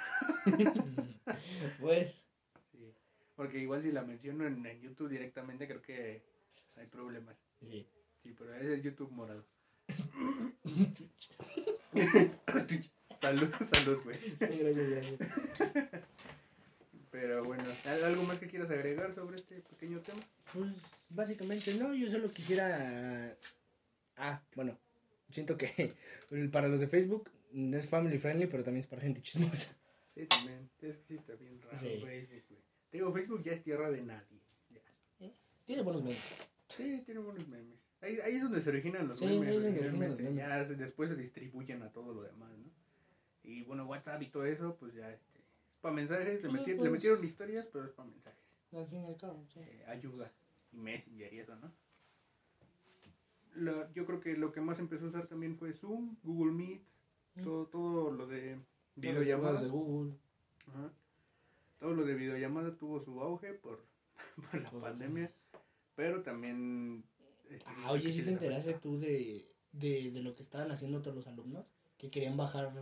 pues. 1.80 2.24
Sí. 2.70 2.94
Porque 3.34 3.58
igual 3.58 3.82
si 3.82 3.92
la 3.92 4.02
menciono 4.02 4.46
en, 4.46 4.64
en, 4.64 4.80
YouTube 4.80 5.08
directamente, 5.08 5.66
creo 5.66 5.82
que 5.82 6.24
hay 6.76 6.86
problemas. 6.86 7.36
Sí. 7.60 7.88
Sí, 8.22 8.34
pero 8.38 8.54
es 8.54 8.62
el 8.62 8.82
YouTube 8.82 9.10
morado. 9.10 9.44
salud, 13.20 13.50
salud, 13.72 14.02
güey. 14.04 14.18
Sí, 14.18 14.36
gracias, 14.38 14.90
gracias. 14.90 15.18
Pero 17.10 17.44
bueno, 17.44 17.64
¿algo 18.04 18.22
más 18.24 18.38
que 18.38 18.48
quieras 18.48 18.70
agregar 18.70 19.14
sobre 19.14 19.36
este 19.36 19.60
pequeño 19.60 20.00
tema? 20.00 20.20
Pues 20.52 20.72
básicamente 21.10 21.74
no, 21.74 21.94
yo 21.94 22.10
solo 22.10 22.30
quisiera... 22.30 23.36
Ah, 24.16 24.42
bueno, 24.54 24.78
siento 25.30 25.56
que 25.56 25.94
para 26.52 26.68
los 26.68 26.80
de 26.80 26.88
Facebook 26.88 27.30
es 27.52 27.88
family 27.88 28.18
friendly, 28.18 28.46
pero 28.46 28.64
también 28.64 28.80
es 28.80 28.86
para 28.86 29.02
gente 29.02 29.20
chismosa. 29.20 29.76
Sí, 30.14 30.26
también. 30.26 30.70
Es 30.80 30.96
que 30.96 31.02
sí 31.06 31.14
está 31.14 31.34
bien 31.34 31.60
raro 31.60 31.76
Facebook, 31.76 32.58
Te 32.90 32.98
digo, 32.98 33.12
Facebook 33.12 33.42
ya 33.42 33.52
es 33.52 33.62
tierra 33.62 33.90
de 33.90 34.02
nadie. 34.02 34.40
Ya. 34.70 35.26
¿Eh? 35.26 35.32
Tiene 35.66 35.82
buenos 35.82 36.02
memes. 36.02 36.48
Sí, 36.68 37.02
tiene 37.04 37.20
buenos 37.20 37.46
memes. 37.48 37.78
Ahí, 38.02 38.18
ahí 38.20 38.36
es 38.36 38.42
donde 38.42 38.60
se 38.60 38.68
originan 38.68 39.08
los 39.08 39.20
memes. 39.22 39.48
Ahí 39.48 39.56
es 39.56 39.62
donde 39.62 39.80
originan 39.80 40.10
los 40.10 40.18
memes. 40.18 40.34
Ya 40.36 40.64
después 40.64 41.08
se 41.08 41.16
distribuyen 41.16 41.82
a 41.82 41.90
todo 41.90 42.12
lo 42.12 42.22
demás, 42.22 42.50
¿no? 42.58 42.70
Y 43.44 43.62
bueno, 43.62 43.86
WhatsApp 43.86 44.20
y 44.22 44.26
todo 44.26 44.44
eso, 44.44 44.76
pues 44.78 44.94
ya 44.94 45.10
este, 45.10 45.40
para 45.80 45.94
mensajes, 45.94 46.42
le, 46.42 46.48
pues, 46.48 46.62
pues. 46.76 46.90
metieron 46.90 47.24
historias, 47.24 47.66
pero 47.72 47.84
es 47.84 47.92
para 47.92 48.08
mensajes. 48.08 48.40
Al 48.72 48.86
fin 48.86 49.02
y 49.02 49.06
al 49.06 49.16
cabo, 49.16 49.44
sí. 49.52 49.60
Eh, 49.60 49.84
ayuda. 49.88 50.30
Y 50.72 50.78
Messenger 50.78 51.32
y 51.32 51.40
eso, 51.40 51.56
¿no? 51.56 51.72
yo 53.94 54.06
creo 54.06 54.20
que 54.20 54.34
lo 54.36 54.50
que 54.52 54.62
más 54.62 54.78
empezó 54.78 55.04
a 55.04 55.08
usar 55.08 55.26
también 55.26 55.58
fue 55.58 55.74
Zoom, 55.74 56.16
Google 56.22 56.52
Meet, 56.52 56.82
mm. 57.34 57.42
todo, 57.42 57.66
todo 57.66 58.10
lo 58.10 58.26
de 58.26 58.58
videollamadas 58.96 59.62
de 59.62 59.68
Google. 59.68 60.14
Todo 61.78 61.94
lo 61.94 62.04
de 62.04 62.14
videollamada 62.14 62.74
tuvo 62.76 63.00
su 63.00 63.20
auge 63.20 63.52
por, 63.54 63.84
por 64.50 64.60
la 64.60 64.70
pandemia, 64.70 65.32
pero 65.96 66.22
también... 66.22 67.04
Este, 67.52 67.70
ah, 67.70 67.92
oye, 67.92 68.10
¿sí 68.10 68.22
te 68.22 68.30
enteraste 68.30 68.74
tú 68.74 68.98
de, 68.98 69.46
de, 69.72 70.10
de 70.10 70.22
lo 70.22 70.34
que 70.34 70.42
estaban 70.42 70.70
haciendo 70.70 71.02
todos 71.02 71.16
los 71.16 71.26
alumnos? 71.26 71.66
Que 71.98 72.10
querían 72.10 72.36
bajar 72.36 72.72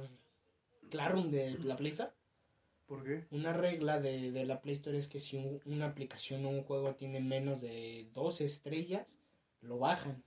Clarum 0.90 1.30
de 1.30 1.58
la 1.58 1.76
Play 1.76 1.90
Store. 1.90 2.10
¿Por 2.86 3.04
qué? 3.04 3.24
Una 3.30 3.52
regla 3.52 4.00
de, 4.00 4.32
de 4.32 4.44
la 4.44 4.60
Play 4.60 4.74
Store 4.76 4.96
es 4.96 5.08
que 5.08 5.20
si 5.20 5.60
una 5.64 5.86
aplicación 5.86 6.44
o 6.44 6.50
un 6.50 6.62
juego 6.62 6.94
tiene 6.94 7.20
menos 7.20 7.60
de 7.60 8.08
dos 8.14 8.40
estrellas, 8.40 9.06
lo 9.60 9.78
bajan. 9.78 10.22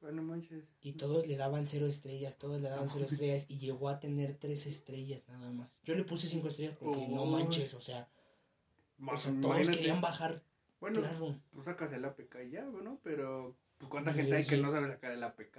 Bueno, 0.00 0.22
manches. 0.22 0.64
Y 0.80 0.92
todos 0.92 1.26
le 1.26 1.36
daban 1.36 1.66
cero 1.66 1.86
estrellas, 1.86 2.38
todos 2.38 2.60
le 2.60 2.68
daban 2.68 2.88
cero 2.88 3.06
estrellas 3.10 3.46
y 3.48 3.58
llegó 3.58 3.88
a 3.88 3.98
tener 3.98 4.34
tres 4.34 4.66
estrellas 4.66 5.22
nada 5.28 5.50
más. 5.50 5.70
Yo 5.82 5.94
le 5.94 6.04
puse 6.04 6.28
cinco 6.28 6.48
estrellas 6.48 6.76
porque 6.78 7.08
no 7.08 7.26
manches, 7.26 7.74
o 7.74 7.80
sea, 7.80 8.08
o 9.04 9.16
sea 9.16 9.40
todos 9.40 9.68
querían 9.70 10.00
bajar. 10.00 10.42
Bueno, 10.80 11.00
tú 11.50 11.62
sacas 11.62 11.92
el 11.92 12.04
APK 12.04 12.36
y 12.46 12.50
ya, 12.50 12.64
¿no? 12.64 13.00
Pero, 13.02 13.56
pues, 13.78 13.88
¿cuánta 13.88 14.12
gente 14.12 14.34
hay 14.34 14.44
que 14.44 14.56
no 14.56 14.70
sabe 14.70 14.88
sacar 14.88 15.12
el 15.12 15.22
APK? 15.22 15.58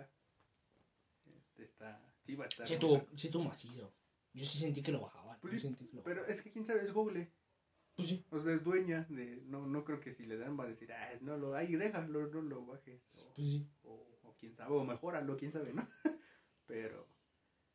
Este 1.25 1.63
está, 1.63 2.01
sí 2.25 2.36
va 2.36 2.45
a 2.45 2.47
estar. 2.47 2.67
Sí, 2.67 2.73
estuvo, 2.73 3.08
sí 3.15 3.27
estuvo 3.27 3.43
macizo. 3.45 3.93
Yo 4.34 4.45
sí 4.45 4.58
sentí 4.58 4.82
que 4.82 4.91
lo 4.91 5.01
bajaba. 5.01 5.38
Pues 5.41 5.65
pero 6.03 6.25
es 6.27 6.41
que 6.41 6.51
quién 6.51 6.65
sabe, 6.65 6.84
es 6.84 6.91
Google. 6.91 7.32
Pues 7.95 8.10
sí. 8.10 8.25
O 8.29 8.39
sea, 8.39 8.53
es 8.53 8.63
dueña 8.63 9.05
de. 9.10 9.41
No, 9.45 9.65
no 9.65 9.84
creo 9.84 9.99
que 9.99 10.13
si 10.13 10.25
le 10.25 10.38
dan 10.38 10.60
va 10.60 10.65
a 10.65 10.67
decir, 10.67 10.91
ah, 10.91 11.12
no 11.21 11.38
lo. 11.38 11.55
Ahí 11.55 11.75
déjalo, 11.75 12.27
no 12.27 12.41
lo 12.41 12.65
bajes. 12.65 13.01
O, 13.15 13.34
pues 13.34 13.47
sí. 13.47 13.67
O, 13.84 14.36
quién 14.39 14.55
sabe, 14.55 14.73
o 14.73 14.84
mejoralo, 14.84 15.36
quién 15.38 15.51
sabe, 15.51 15.73
¿no? 15.73 15.88
pero. 16.67 17.08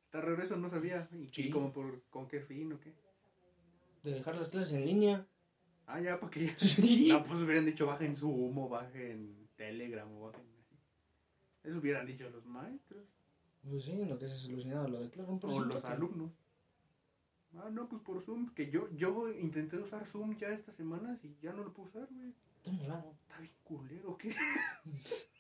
Está 0.07 0.21
raro 0.21 0.43
eso, 0.43 0.57
no 0.57 0.71
sabía. 0.71 1.09
¿Y, 1.13 1.51
como 1.51 1.73
por, 1.73 2.03
con 2.09 2.29
qué 2.29 2.41
fin 2.41 2.73
o 2.73 2.81
qué? 2.81 2.95
De 4.03 4.13
dejar 4.13 4.37
las 4.37 4.51
clases 4.51 4.73
en 4.75 4.87
línea. 4.87 5.27
Ah, 5.87 6.01
ya, 6.01 6.21
porque. 6.21 6.55
Sí. 6.59 7.09
No, 7.09 7.23
pues 7.23 7.41
hubieran 7.41 7.67
dicho 7.67 7.87
bajen 7.87 8.17
Zoom 8.17 8.57
o 8.59 8.69
bajen 8.69 9.44
Telegram 9.57 10.11
o 10.13 10.27
bajen. 10.27 10.47
Eso 11.63 11.79
hubieran 11.79 12.07
dicho 12.07 12.29
los 12.31 12.45
maestros. 12.45 13.05
Pues 13.69 13.85
sí, 13.85 14.05
lo 14.05 14.19
que 14.19 14.29
se 14.29 14.37
solucionaba 14.37 14.89
lo 14.89 15.01
de 15.01 15.11
claro, 15.11 15.39
O 15.43 15.65
los 15.65 15.85
alumnos. 15.85 16.33
Ah, 17.57 17.71
no, 17.71 17.89
pues 17.89 18.03
por 18.03 18.23
Zoom. 18.23 18.53
Que 18.55 18.71
yo, 18.71 18.91
yo 18.97 19.31
intenté 19.33 19.79
usar 19.79 20.07
Zoom 20.07 20.37
ya 20.37 20.49
estas 20.49 20.75
semanas 20.77 21.25
y 21.25 21.37
ya 21.41 21.53
no 21.53 21.63
lo 21.63 21.73
puedo 21.73 21.89
usar, 21.89 22.09
güey. 22.11 22.35
Está 22.57 22.73
raro. 22.87 23.17
Está 23.23 23.39
bien 23.39 23.53
culero, 23.63 24.17
¿qué? 24.19 24.35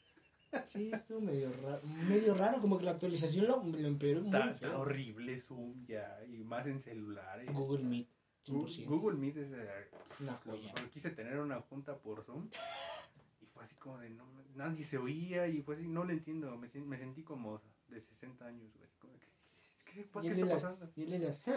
Sí, 0.66 0.90
estuvo 0.92 1.20
medio 1.20 1.53
raro, 1.53 1.83
medio 2.09 2.33
raro, 2.35 2.61
como 2.61 2.79
que 2.79 2.85
la 2.85 2.92
actualización 2.92 3.46
lo, 3.46 3.62
lo 3.64 3.88
empeoró 3.88 4.20
muy 4.20 4.29
está, 4.29 4.50
está, 4.50 4.79
horrible 4.79 5.40
Zoom 5.40 5.85
ya, 5.85 6.18
y 6.29 6.44
más 6.44 6.64
en 6.66 6.81
celulares. 6.81 7.53
Google 7.53 7.83
Meet, 7.83 8.09
100%. 8.46 8.85
Google 8.85 9.18
Meet 9.18 9.37
es 9.38 9.53
eh, 9.53 9.90
una 10.20 10.35
joya. 10.35 10.72
Quise 10.92 11.11
tener 11.11 11.40
una 11.40 11.61
junta 11.61 11.96
por 11.98 12.22
Zoom 12.22 12.48
así 13.64 13.74
como 13.77 13.98
de, 13.98 14.11
no, 14.11 14.24
nadie 14.55 14.85
se 14.85 14.98
oía 14.98 15.48
y 15.48 15.62
fue 15.62 15.77
así, 15.77 15.88
no 15.88 16.05
lo 16.05 16.12
entiendo, 16.12 16.57
me, 16.57 16.68
me 16.68 16.98
sentí 16.98 17.22
como 17.22 17.61
de 17.88 18.00
60 18.00 18.46
años, 18.46 18.72
güey. 18.74 18.88
¿Qué, 19.85 20.09
¿Qué 20.11 20.29
está 20.29 20.48
pasando? 20.48 20.90
Y 20.96 21.07
le 21.07 21.18
das, 21.20 21.40
qué 21.40 21.53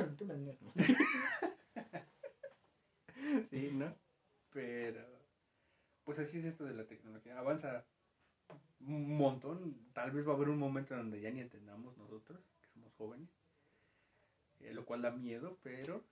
sí, 3.49 3.71
¿no? 3.73 3.95
Pero, 4.51 5.03
pues 6.03 6.19
así 6.19 6.39
es 6.39 6.45
esto 6.45 6.65
de 6.65 6.75
la 6.75 6.85
tecnología. 6.85 7.37
Avanza 7.37 7.85
un 8.81 9.17
montón. 9.17 9.91
Tal 9.93 10.11
vez 10.11 10.27
va 10.27 10.33
a 10.33 10.35
haber 10.35 10.49
un 10.49 10.59
momento 10.59 10.95
donde 10.95 11.19
ya 11.19 11.31
ni 11.31 11.41
entendamos 11.41 11.97
nosotros, 11.97 12.39
que 12.61 12.69
somos 12.69 12.93
jóvenes. 12.93 13.29
Eh, 14.59 14.73
lo 14.73 14.85
cual 14.85 15.01
da 15.01 15.11
miedo, 15.11 15.57
pero 15.63 16.03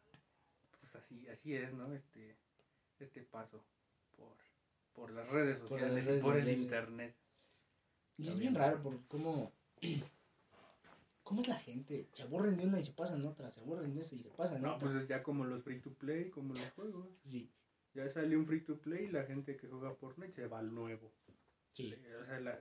pues 0.79 0.95
así, 0.95 1.27
así 1.29 1.55
es, 1.55 1.73
¿no? 1.73 1.93
Este, 1.93 2.37
este 2.99 3.23
paso 3.23 3.63
por, 4.15 4.37
por 4.95 5.11
las 5.11 5.27
redes 5.29 5.59
sociales 5.59 6.05
por 6.05 6.15
y 6.15 6.19
por 6.21 6.37
el 6.37 6.49
internet. 6.49 7.15
Y 8.17 8.27
es 8.27 8.39
bien 8.39 8.55
raro 8.55 8.81
por 8.81 9.05
cómo 9.07 9.51
¿Cómo 11.25 11.41
es 11.41 11.47
la 11.47 11.57
gente? 11.57 12.07
Se 12.13 12.21
aburren 12.21 12.55
de 12.55 12.67
una 12.67 12.79
y 12.79 12.83
se 12.83 12.91
pasan 12.91 13.25
otra, 13.25 13.51
se 13.51 13.59
aburren 13.59 13.95
de 13.95 14.01
esa 14.01 14.13
y 14.13 14.19
se 14.19 14.29
pasan 14.29 14.61
no, 14.61 14.75
otra. 14.75 14.87
No, 14.87 14.93
pues 14.93 15.03
es 15.03 15.07
ya 15.07 15.23
como 15.23 15.43
los 15.43 15.63
free 15.63 15.79
to 15.79 15.91
play, 15.91 16.29
como 16.29 16.53
los 16.53 16.69
juegos. 16.75 17.09
Sí. 17.23 17.49
Ya 17.95 18.07
salió 18.09 18.37
un 18.37 18.45
free 18.45 18.61
to 18.61 18.77
play 18.77 19.05
y 19.05 19.11
la 19.11 19.23
gente 19.23 19.57
que 19.57 19.67
juega 19.67 19.95
Fortnite 19.95 20.33
se 20.33 20.45
va 20.45 20.59
al 20.59 20.71
nuevo. 20.71 21.11
Sí. 21.73 21.95
O 22.21 22.25
sea, 22.25 22.39
la, 22.39 22.59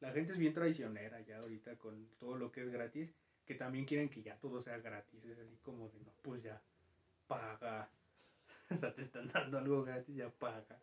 la 0.00 0.10
gente 0.10 0.32
es 0.32 0.38
bien 0.38 0.52
traicionera 0.52 1.20
ya 1.20 1.38
ahorita 1.38 1.76
con 1.76 2.08
todo 2.18 2.36
lo 2.36 2.50
que 2.50 2.62
es 2.62 2.70
gratis, 2.70 3.14
que 3.44 3.54
también 3.54 3.84
quieren 3.84 4.08
que 4.08 4.20
ya 4.20 4.36
todo 4.36 4.60
sea 4.64 4.78
gratis. 4.78 5.24
Es 5.24 5.38
así 5.38 5.56
como 5.62 5.88
de, 5.88 6.00
no, 6.00 6.12
pues 6.22 6.42
ya, 6.42 6.60
paga. 7.28 7.88
o 8.70 8.78
sea, 8.78 8.92
te 8.92 9.02
están 9.02 9.28
dando 9.28 9.58
algo 9.58 9.84
gratis, 9.84 10.16
ya 10.16 10.28
paga. 10.28 10.80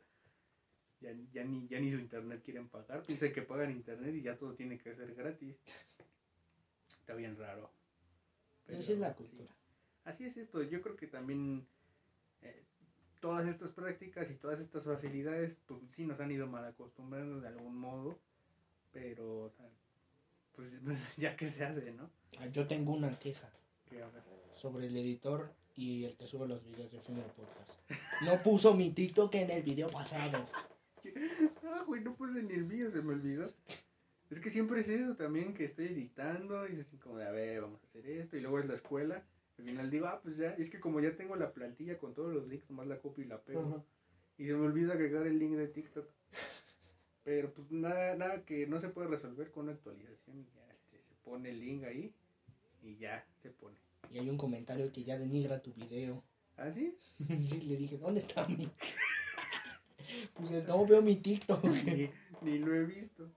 Ya, 1.01 1.11
ya, 1.31 1.43
ni, 1.45 1.67
ya 1.67 1.79
ni 1.79 1.91
su 1.91 1.97
internet 1.97 2.41
quieren 2.43 2.67
pagar. 2.67 3.03
Piensa 3.03 3.31
que 3.31 3.41
pagan 3.41 3.71
internet 3.71 4.13
y 4.15 4.21
ya 4.21 4.37
todo 4.37 4.53
tiene 4.53 4.77
que 4.77 4.93
ser 4.95 5.15
gratis 5.15 5.55
está 7.09 7.17
bien 7.17 7.35
raro. 7.37 7.71
Pero, 8.67 8.79
Esa 8.79 8.91
es 8.91 8.99
la 8.99 9.15
cultura. 9.15 9.49
Así 10.03 10.25
es 10.25 10.37
esto. 10.37 10.61
Yo 10.61 10.79
creo 10.83 10.95
que 10.95 11.07
también 11.07 11.65
eh, 12.43 12.63
todas 13.19 13.47
estas 13.47 13.71
prácticas 13.71 14.29
y 14.29 14.35
todas 14.35 14.59
estas 14.59 14.83
facilidades, 14.83 15.57
pues 15.65 15.81
sí 15.89 16.05
nos 16.05 16.19
han 16.19 16.31
ido 16.31 16.45
mal 16.45 16.65
acostumbrando 16.65 17.41
de 17.41 17.47
algún 17.47 17.75
modo. 17.75 18.19
Pero, 18.91 19.45
o 19.45 19.49
sea, 19.49 19.65
pues 20.55 20.71
ya 21.17 21.35
que 21.35 21.47
se 21.49 21.65
hace, 21.65 21.91
¿no? 21.93 22.11
Ah, 22.37 22.45
yo 22.45 22.67
tengo 22.67 22.93
una 22.93 23.17
queja. 23.17 23.49
Sobre 24.53 24.85
el 24.85 24.95
editor 24.95 25.51
y 25.75 26.03
el 26.03 26.15
que 26.15 26.27
sube 26.27 26.47
los 26.47 26.63
videos 26.63 26.91
de 26.91 26.99
Final 26.99 27.31
Podcast. 27.35 27.71
No 28.21 28.43
puso 28.43 28.75
mi 28.75 28.91
TikTok 28.91 29.33
en 29.33 29.49
el 29.49 29.63
video 29.63 29.87
pasado. 29.87 30.47
Ah, 31.63 31.83
güey, 31.85 32.01
no 32.01 32.15
puse 32.15 32.41
ni 32.43 32.53
el 32.53 32.65
mío, 32.65 32.91
se 32.91 33.01
me 33.01 33.13
olvidó. 33.13 33.51
Es 34.29 34.39
que 34.39 34.49
siempre 34.49 34.81
es 34.81 34.89
eso 34.89 35.15
también, 35.15 35.53
que 35.53 35.65
estoy 35.65 35.87
editando 35.87 36.67
y 36.67 36.73
es 36.73 36.87
así 36.87 36.97
como 36.97 37.17
de, 37.17 37.25
a 37.25 37.31
ver, 37.31 37.61
vamos 37.61 37.81
a 37.83 37.87
hacer 37.87 38.05
esto, 38.07 38.37
y 38.37 38.41
luego 38.41 38.59
es 38.59 38.67
la 38.67 38.75
escuela. 38.75 39.23
Al 39.57 39.65
final 39.65 39.89
digo, 39.89 40.05
ah, 40.07 40.21
pues 40.23 40.37
ya, 40.37 40.51
es 40.51 40.69
que 40.69 40.79
como 40.79 40.99
ya 41.01 41.15
tengo 41.15 41.35
la 41.35 41.51
plantilla 41.51 41.97
con 41.97 42.13
todos 42.13 42.33
los 42.33 42.47
links, 42.47 42.69
nomás 42.69 42.87
la 42.87 42.99
copio 42.99 43.25
y 43.25 43.27
la 43.27 43.41
pego. 43.41 43.83
Y 44.37 44.45
se 44.45 44.53
me 44.53 44.65
olvida 44.65 44.93
agregar 44.93 45.27
el 45.27 45.37
link 45.37 45.57
de 45.57 45.67
TikTok. 45.67 46.07
Pero 47.23 47.53
pues 47.53 47.69
nada, 47.71 48.15
nada 48.15 48.45
que 48.45 48.65
no 48.67 48.79
se 48.79 48.89
puede 48.89 49.09
resolver 49.09 49.51
con 49.51 49.65
una 49.65 49.73
actualización 49.73 50.39
y 50.39 50.45
ya 50.55 50.65
este, 50.71 50.97
se 50.97 51.15
pone 51.23 51.49
el 51.49 51.59
link 51.59 51.83
ahí 51.83 52.13
y 52.81 52.95
ya 52.95 53.27
se 53.41 53.49
pone. 53.49 53.77
Y 54.11 54.19
hay 54.19 54.29
un 54.29 54.37
comentario 54.37 54.91
que 54.91 55.03
ya 55.03 55.17
denigra 55.17 55.61
tu 55.61 55.73
video. 55.73 56.23
¿Ah, 56.57 56.71
sí? 56.73 56.95
sí, 57.41 57.61
le 57.61 57.75
dije, 57.77 57.97
¿dónde 57.97 58.21
está 58.21 58.47
mi? 58.47 58.69
Pues 60.33 60.51
no 60.51 60.85
veo 60.85 61.01
mi 61.01 61.17
TikTok. 61.17 61.63
ni, 61.85 62.09
ni 62.41 62.59
lo 62.59 62.75
he 62.75 62.85
visto. 62.85 63.29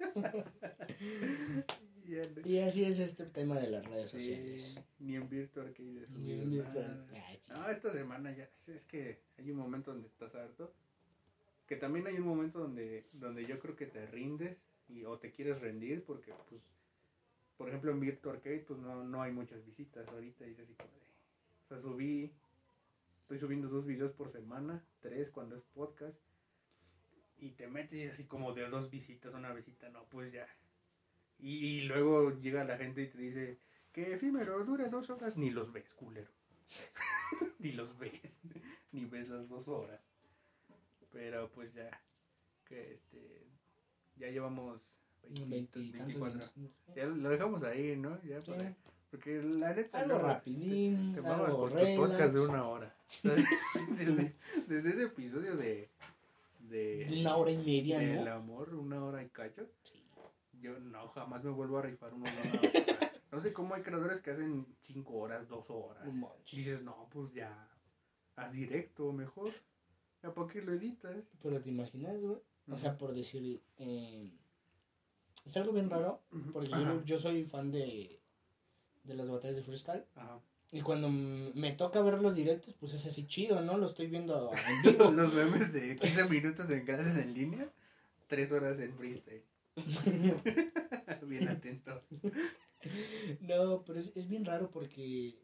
y 2.44 2.58
así 2.58 2.84
es 2.84 2.98
este 2.98 3.26
tema 3.26 3.58
de 3.58 3.70
las 3.70 3.86
redes 3.86 4.10
sociales. 4.10 4.78
Ni 4.98 5.16
en 5.16 5.28
Virtual 5.28 5.68
Arcade. 5.68 6.06
Ni 6.10 6.32
en 6.32 6.50
Virtual. 6.50 7.06
No, 7.48 7.68
esta 7.68 7.92
semana 7.92 8.34
ya 8.34 8.48
es 8.66 8.82
que 8.84 9.20
hay 9.38 9.50
un 9.50 9.58
momento 9.58 9.92
donde 9.92 10.08
estás 10.08 10.34
harto. 10.34 10.74
Que 11.66 11.76
también 11.76 12.06
hay 12.06 12.16
un 12.16 12.26
momento 12.26 12.58
donde, 12.58 13.06
donde 13.12 13.46
yo 13.46 13.58
creo 13.58 13.76
que 13.76 13.86
te 13.86 14.04
rindes 14.06 14.58
y, 14.88 15.04
o 15.04 15.18
te 15.18 15.30
quieres 15.30 15.60
rendir 15.60 16.04
porque, 16.04 16.34
pues, 16.50 16.60
por 17.56 17.68
ejemplo, 17.68 17.92
en 17.92 18.00
Virtual 18.00 18.36
Arcade, 18.36 18.64
pues 18.66 18.80
no, 18.80 19.04
no 19.04 19.22
hay 19.22 19.32
muchas 19.32 19.64
visitas 19.64 20.06
ahorita. 20.08 20.46
Y 20.46 20.52
es 20.52 20.58
así 20.58 20.74
como 20.74 20.90
de. 20.90 21.12
O 21.64 21.68
sea, 21.68 21.80
subí. 21.80 22.32
Estoy 23.32 23.46
subiendo 23.46 23.68
dos 23.68 23.86
videos 23.86 24.12
por 24.12 24.28
semana, 24.28 24.84
tres 25.00 25.30
cuando 25.30 25.56
es 25.56 25.62
podcast 25.72 26.18
y 27.38 27.52
te 27.52 27.66
metes 27.66 27.98
y 27.98 28.06
así 28.06 28.24
como 28.26 28.52
de 28.52 28.68
dos 28.68 28.90
visitas, 28.90 29.32
una 29.32 29.54
visita, 29.54 29.88
no, 29.88 30.04
pues 30.10 30.34
ya. 30.34 30.46
Y, 31.38 31.80
luego 31.84 32.38
llega 32.40 32.62
la 32.62 32.76
gente 32.76 33.04
y 33.04 33.06
te 33.06 33.16
dice, 33.16 33.58
que 33.90 34.12
efímero, 34.12 34.62
dura 34.66 34.90
dos 34.90 35.08
horas, 35.08 35.38
ni 35.38 35.48
los 35.48 35.72
ves, 35.72 35.88
culero. 35.94 36.30
ni 37.58 37.72
los 37.72 37.98
ves, 37.98 38.20
ni 38.92 39.06
ves 39.06 39.30
las 39.30 39.48
dos 39.48 39.66
horas. 39.66 40.02
Pero 41.10 41.50
pues 41.52 41.72
ya, 41.72 41.88
que 42.66 42.92
este, 42.92 43.46
ya 44.16 44.28
llevamos 44.28 44.82
20, 45.48 45.80
24. 45.80 46.38
Ya 46.94 47.06
lo 47.06 47.30
dejamos 47.30 47.62
ahí, 47.62 47.96
¿no? 47.96 48.22
Ya 48.24 48.42
porque 49.12 49.42
la 49.42 49.72
neta. 49.74 50.00
Algo 50.00 50.18
rapidín. 50.18 51.14
Te, 51.14 51.20
vamos 51.20 51.54
con 51.54 51.70
tu 51.70 51.96
podcast 51.96 52.34
de 52.34 52.40
una 52.40 52.66
hora. 52.66 52.96
desde 54.66 54.90
ese 54.90 55.02
episodio 55.04 55.54
de 55.54 55.90
de, 56.72 57.20
una 57.20 57.36
hora 57.36 57.50
y 57.50 57.58
media, 57.58 58.00
¿no? 58.00 58.22
El 58.22 58.28
amor, 58.28 58.74
una 58.74 59.04
hora 59.04 59.22
y 59.22 59.28
cacho. 59.28 59.68
Yo 60.60 60.78
no, 60.78 61.08
jamás 61.08 61.44
me 61.44 61.50
vuelvo 61.50 61.78
a 61.78 61.82
rifar 61.82 62.14
una 62.14 62.30
hora. 62.30 63.12
no 63.30 63.40
sé 63.40 63.52
cómo 63.52 63.74
hay 63.74 63.82
creadores 63.82 64.20
que 64.20 64.30
hacen 64.30 64.66
cinco 64.80 65.18
horas, 65.18 65.48
dos 65.48 65.68
horas. 65.70 66.02
y 66.50 66.56
dices, 66.56 66.82
no, 66.82 67.08
pues 67.10 67.32
ya, 67.34 67.68
haz 68.36 68.52
directo 68.52 69.12
mejor. 69.12 69.52
¿Ya 70.22 70.32
para 70.32 70.46
qué 70.48 70.62
lo 70.62 70.72
editas? 70.72 71.16
Pero 71.42 71.60
te 71.60 71.68
imaginas, 71.68 72.18
güey. 72.18 72.38
O 72.70 72.76
sea, 72.78 72.96
por 72.96 73.12
decir, 73.12 73.60
eh, 73.76 74.30
es 75.44 75.56
algo 75.56 75.72
bien 75.72 75.90
raro, 75.90 76.22
porque 76.52 76.70
yo, 76.70 77.04
yo, 77.04 77.18
soy 77.18 77.44
fan 77.44 77.72
de, 77.72 78.21
de 79.04 79.14
las 79.14 79.28
batallas 79.28 79.56
de 79.56 79.62
freestyle. 79.62 80.04
Ajá. 80.14 80.40
Y 80.72 80.80
cuando 80.80 81.10
me 81.10 81.72
toca 81.72 82.00
ver 82.00 82.20
los 82.22 82.34
directos, 82.34 82.74
pues 82.74 82.94
es 82.94 83.04
así 83.04 83.26
chido, 83.26 83.60
¿no? 83.60 83.76
Lo 83.76 83.84
estoy 83.84 84.06
viendo 84.06 84.50
en 84.52 84.82
vivo. 84.92 85.10
los 85.10 85.32
memes 85.34 85.70
de 85.72 85.96
15 85.96 86.28
minutos 86.30 86.70
en 86.70 86.86
clases 86.86 87.18
en 87.18 87.34
línea, 87.34 87.70
3 88.28 88.52
horas 88.52 88.80
en 88.80 88.94
freestyle. 88.96 89.44
bien 91.26 91.48
atento. 91.48 92.02
No, 93.40 93.84
pero 93.84 93.98
es, 93.98 94.12
es 94.14 94.28
bien 94.28 94.46
raro 94.46 94.70
porque 94.70 95.38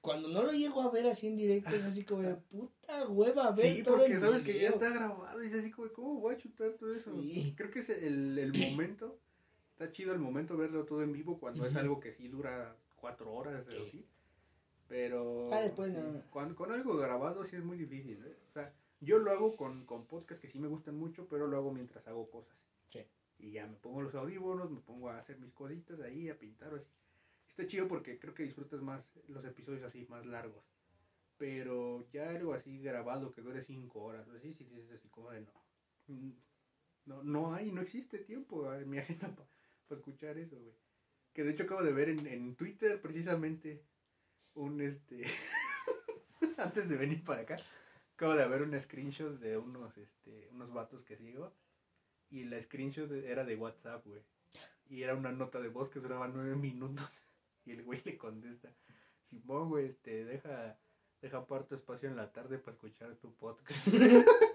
cuando 0.00 0.28
no 0.28 0.42
lo 0.42 0.52
llego 0.52 0.82
a 0.82 0.90
ver 0.90 1.06
así 1.06 1.28
en 1.28 1.36
directo 1.36 1.70
es 1.74 1.84
así 1.84 2.04
como 2.04 2.22
de 2.22 2.34
puta 2.34 3.08
hueva 3.08 3.52
ver 3.52 3.76
sí 3.76 3.82
porque 3.84 4.18
sabes 4.18 4.42
que 4.42 4.58
ya 4.58 4.70
está 4.70 4.90
grabado 4.90 5.42
y 5.42 5.46
es 5.46 5.54
así 5.54 5.70
como 5.70 5.88
cómo 5.92 6.20
voy 6.20 6.34
a 6.34 6.38
chutar 6.38 6.72
todo 6.72 6.92
eso 6.92 7.12
creo 7.56 7.70
que 7.70 7.78
es 7.78 7.88
el, 7.88 8.36
el 8.36 8.52
momento 8.52 9.20
está 9.72 9.90
chido 9.92 10.12
el 10.12 10.18
momento 10.18 10.56
verlo 10.56 10.84
todo 10.84 11.02
en 11.02 11.12
vivo 11.12 11.38
cuando 11.38 11.66
es 11.66 11.74
algo 11.76 12.00
que 12.00 12.12
sí 12.12 12.28
dura 12.28 12.76
cuatro 12.96 13.32
horas 13.32 13.66
o 13.66 13.82
así 13.86 14.06
pero 14.88 15.52
ah, 15.52 15.60
después 15.60 15.92
no. 15.92 16.22
cuando, 16.30 16.54
con 16.54 16.70
algo 16.72 16.96
grabado 16.96 17.44
sí 17.44 17.56
es 17.56 17.64
muy 17.64 17.76
difícil 17.76 18.24
¿eh? 18.24 18.36
o 18.50 18.52
sea 18.52 18.72
yo 19.00 19.18
lo 19.18 19.32
hago 19.32 19.56
con, 19.56 19.84
con 19.86 20.06
podcasts 20.06 20.40
que 20.40 20.48
sí 20.48 20.58
me 20.58 20.68
gustan 20.68 20.96
mucho 20.96 21.26
pero 21.28 21.46
lo 21.46 21.56
hago 21.56 21.72
mientras 21.72 22.06
hago 22.06 22.30
cosas 22.30 22.56
sí. 22.86 23.00
y 23.38 23.52
ya 23.52 23.66
me 23.66 23.76
pongo 23.76 24.02
los 24.02 24.14
audífonos 24.14 24.70
me 24.70 24.80
pongo 24.80 25.08
a 25.08 25.18
hacer 25.18 25.38
mis 25.38 25.52
cositas 25.52 26.00
ahí 26.00 26.28
a 26.28 26.38
pintar 26.38 26.74
o 26.74 26.76
así 26.76 26.86
está 27.52 27.66
chido 27.66 27.86
porque 27.86 28.18
creo 28.18 28.34
que 28.34 28.44
disfrutas 28.44 28.80
más 28.80 29.04
los 29.28 29.44
episodios 29.44 29.82
así, 29.82 30.06
más 30.08 30.24
largos. 30.26 30.64
Pero 31.36 32.06
ya 32.10 32.30
algo 32.30 32.54
así 32.54 32.78
grabado 32.80 33.30
que 33.32 33.42
dure 33.42 33.62
cinco 33.62 34.02
horas, 34.04 34.26
así, 34.28 34.54
si 34.54 34.64
dices 34.64 34.90
así 34.92 35.08
como 35.08 35.30
de 35.30 35.42
no. 35.42 35.52
Mm, 36.08 36.32
no, 37.04 37.22
no 37.22 37.54
hay, 37.54 37.72
no 37.72 37.80
existe 37.80 38.18
tiempo 38.18 38.72
en 38.72 38.88
mi 38.88 38.98
agenda 38.98 39.34
para 39.92 40.00
escuchar 40.00 40.38
eso, 40.38 40.58
güey. 40.58 40.74
Que 41.34 41.44
de 41.44 41.52
hecho 41.52 41.64
acabo 41.64 41.82
de 41.82 41.92
ver 41.92 42.08
en, 42.08 42.56
Twitter 42.56 43.00
precisamente 43.00 43.82
un 44.54 44.80
este. 44.80 45.24
antes 46.56 46.88
de 46.88 46.96
venir 46.96 47.22
para 47.24 47.42
acá, 47.42 47.58
acabo 48.14 48.34
de 48.34 48.46
ver 48.48 48.62
un 48.62 48.78
screenshot 48.80 49.38
de 49.38 49.58
unos, 49.58 49.96
este, 49.98 50.48
unos 50.52 50.72
vatos 50.72 51.04
que 51.04 51.16
sigo. 51.16 51.52
Y 52.30 52.44
la 52.44 52.60
screenshot 52.60 53.10
era 53.12 53.44
de 53.44 53.56
WhatsApp, 53.56 54.06
güey. 54.06 54.22
Y 54.88 55.02
era 55.02 55.14
una 55.14 55.32
nota 55.32 55.60
de 55.60 55.68
voz 55.68 55.90
que 55.90 56.00
duraba 56.00 56.28
nueve 56.28 56.56
minutos. 56.56 57.06
Y 57.64 57.70
el 57.70 57.84
güey 57.84 58.02
le 58.04 58.18
contesta, 58.18 58.74
Simón, 59.30 59.68
güey, 59.68 59.86
este, 59.86 60.24
deja, 60.24 60.76
deja 61.20 61.46
tu 61.46 61.76
espacio 61.76 62.08
en 62.08 62.16
la 62.16 62.32
tarde 62.32 62.58
para 62.58 62.72
escuchar 62.72 63.14
tu 63.18 63.32
podcast. 63.36 63.86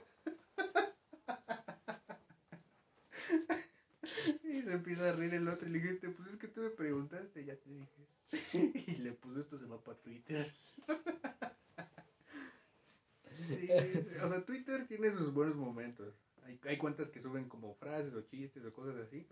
se 4.67 4.73
empieza 4.73 5.09
a 5.09 5.13
reír 5.13 5.33
el 5.33 5.47
otro 5.47 5.65
y 5.65 5.71
le 5.71 5.79
dijiste, 5.79 6.09
pues 6.09 6.27
es 6.27 6.35
que 6.35 6.49
tú 6.49 6.59
me 6.59 6.69
preguntaste, 6.69 7.45
ya 7.45 7.55
te 7.55 7.69
dije. 7.69 8.05
y 8.91 8.97
le 8.97 9.13
puso 9.13 9.39
esto 9.39 9.57
se 9.57 9.65
va 9.65 9.81
para 9.81 9.97
Twitter. 9.99 10.53
o 14.21 14.29
sea, 14.29 14.45
Twitter 14.45 14.85
tiene 14.87 15.09
sus 15.11 15.33
buenos 15.33 15.55
momentos. 15.55 16.13
Hay, 16.43 16.59
hay 16.65 16.77
cuentas 16.77 17.09
que 17.09 17.21
suben 17.21 17.47
como 17.47 17.75
frases 17.75 18.13
o 18.13 18.23
chistes 18.23 18.65
o 18.65 18.73
cosas 18.73 18.97
así. 18.97 19.25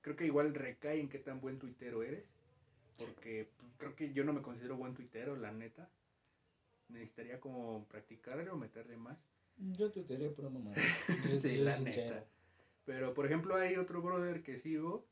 Creo 0.00 0.16
que 0.16 0.24
igual 0.24 0.54
recae 0.54 1.00
en 1.00 1.10
qué 1.10 1.18
tan 1.18 1.42
buen 1.42 1.58
tuitero 1.58 2.02
eres. 2.02 2.24
Porque 2.96 3.50
pues, 3.58 3.70
creo 3.76 3.94
que 3.94 4.14
yo 4.14 4.24
no 4.24 4.32
me 4.32 4.40
considero 4.40 4.78
buen 4.78 4.94
tuitero, 4.94 5.36
la 5.36 5.52
neta. 5.52 5.90
Necesitaría 6.88 7.40
como 7.40 7.86
practicarle 7.88 8.48
o 8.48 8.56
meterle 8.56 8.96
más. 8.96 9.18
Yo 9.58 9.92
tuitería 9.92 10.32
pura 10.32 10.48
mamá. 10.48 10.72
sí, 11.42 11.58
la 11.58 11.78
neta. 11.78 12.24
Pero 12.88 13.12
por 13.12 13.26
ejemplo 13.26 13.54
hay 13.54 13.76
otro 13.76 14.00
brother 14.00 14.42
que 14.42 14.60
sigo. 14.60 15.06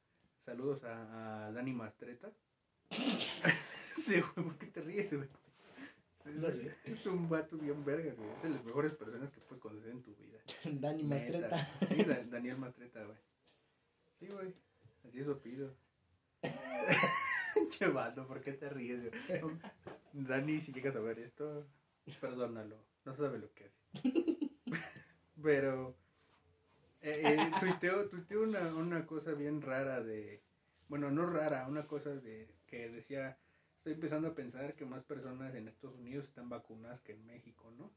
Saludos 0.47 0.83
a, 0.85 1.53
Dani 1.53 1.75
Mastreta. 1.75 2.33
sí, 3.97 4.15
güey, 4.19 4.47
¿por 4.47 4.57
qué 4.57 4.67
te 4.69 4.81
ríes, 4.81 5.13
güey? 5.13 5.29
Es, 6.85 7.05
un 7.05 7.29
vato 7.29 7.59
bien 7.59 7.85
vergas, 7.85 8.17
güey. 8.17 8.31
Es 8.37 8.43
de 8.45 8.49
las 8.49 8.65
mejores 8.65 8.95
personas 8.95 9.31
que 9.31 9.41
puedes 9.43 9.61
conocer 9.61 9.91
en 9.91 10.03
tu 10.03 10.15
vida. 10.17 10.39
Dani 10.81 11.03
Mastreta. 11.03 11.67
Sí, 11.87 12.03
Daniel 12.31 12.57
Mastreta, 12.57 13.05
güey. 13.05 13.19
Sí, 14.21 14.27
güey. 14.29 14.55
Así 15.07 15.21
es 15.21 15.27
pido. 15.43 15.77
Llevando, 17.79 18.27
¿por 18.27 18.41
qué 18.41 18.55
te 18.55 18.71
ríes? 18.71 19.13
Dani, 20.15 20.63
si 20.63 20.73
llegas 20.73 20.97
a 20.97 21.01
ver 21.01 21.19
esto, 21.19 21.67
perdónalo. 22.23 22.79
No 23.05 23.15
sabe 23.15 23.39
lo 23.39 23.53
que 23.53 23.67
hace. 23.67 23.83
Pero 25.43 26.06
eh, 27.01 27.23
eh, 27.25 27.51
tuiteo, 27.61 28.09
tuiteo 28.09 28.43
una, 28.43 28.61
una 28.75 29.07
cosa 29.07 29.33
bien 29.33 29.63
rara 29.63 30.03
de. 30.03 30.43
Bueno, 30.89 31.11
no 31.11 31.27
rara, 31.27 31.67
una 31.69 31.87
cosa 31.87 32.11
de 32.11 32.49
que 32.67 32.89
decía. 32.91 33.39
Estoy 33.79 33.95
empezando 33.95 34.29
a 34.29 34.35
pensar 34.35 34.75
que 34.75 34.85
más 34.85 35.05
personas 35.05 35.55
en 35.55 35.69
Estados 35.69 35.97
Unidos 35.97 36.25
están 36.25 36.49
vacunadas 36.49 37.01
que 37.03 37.13
en 37.13 37.25
México, 37.25 37.71
¿no? 37.79 37.93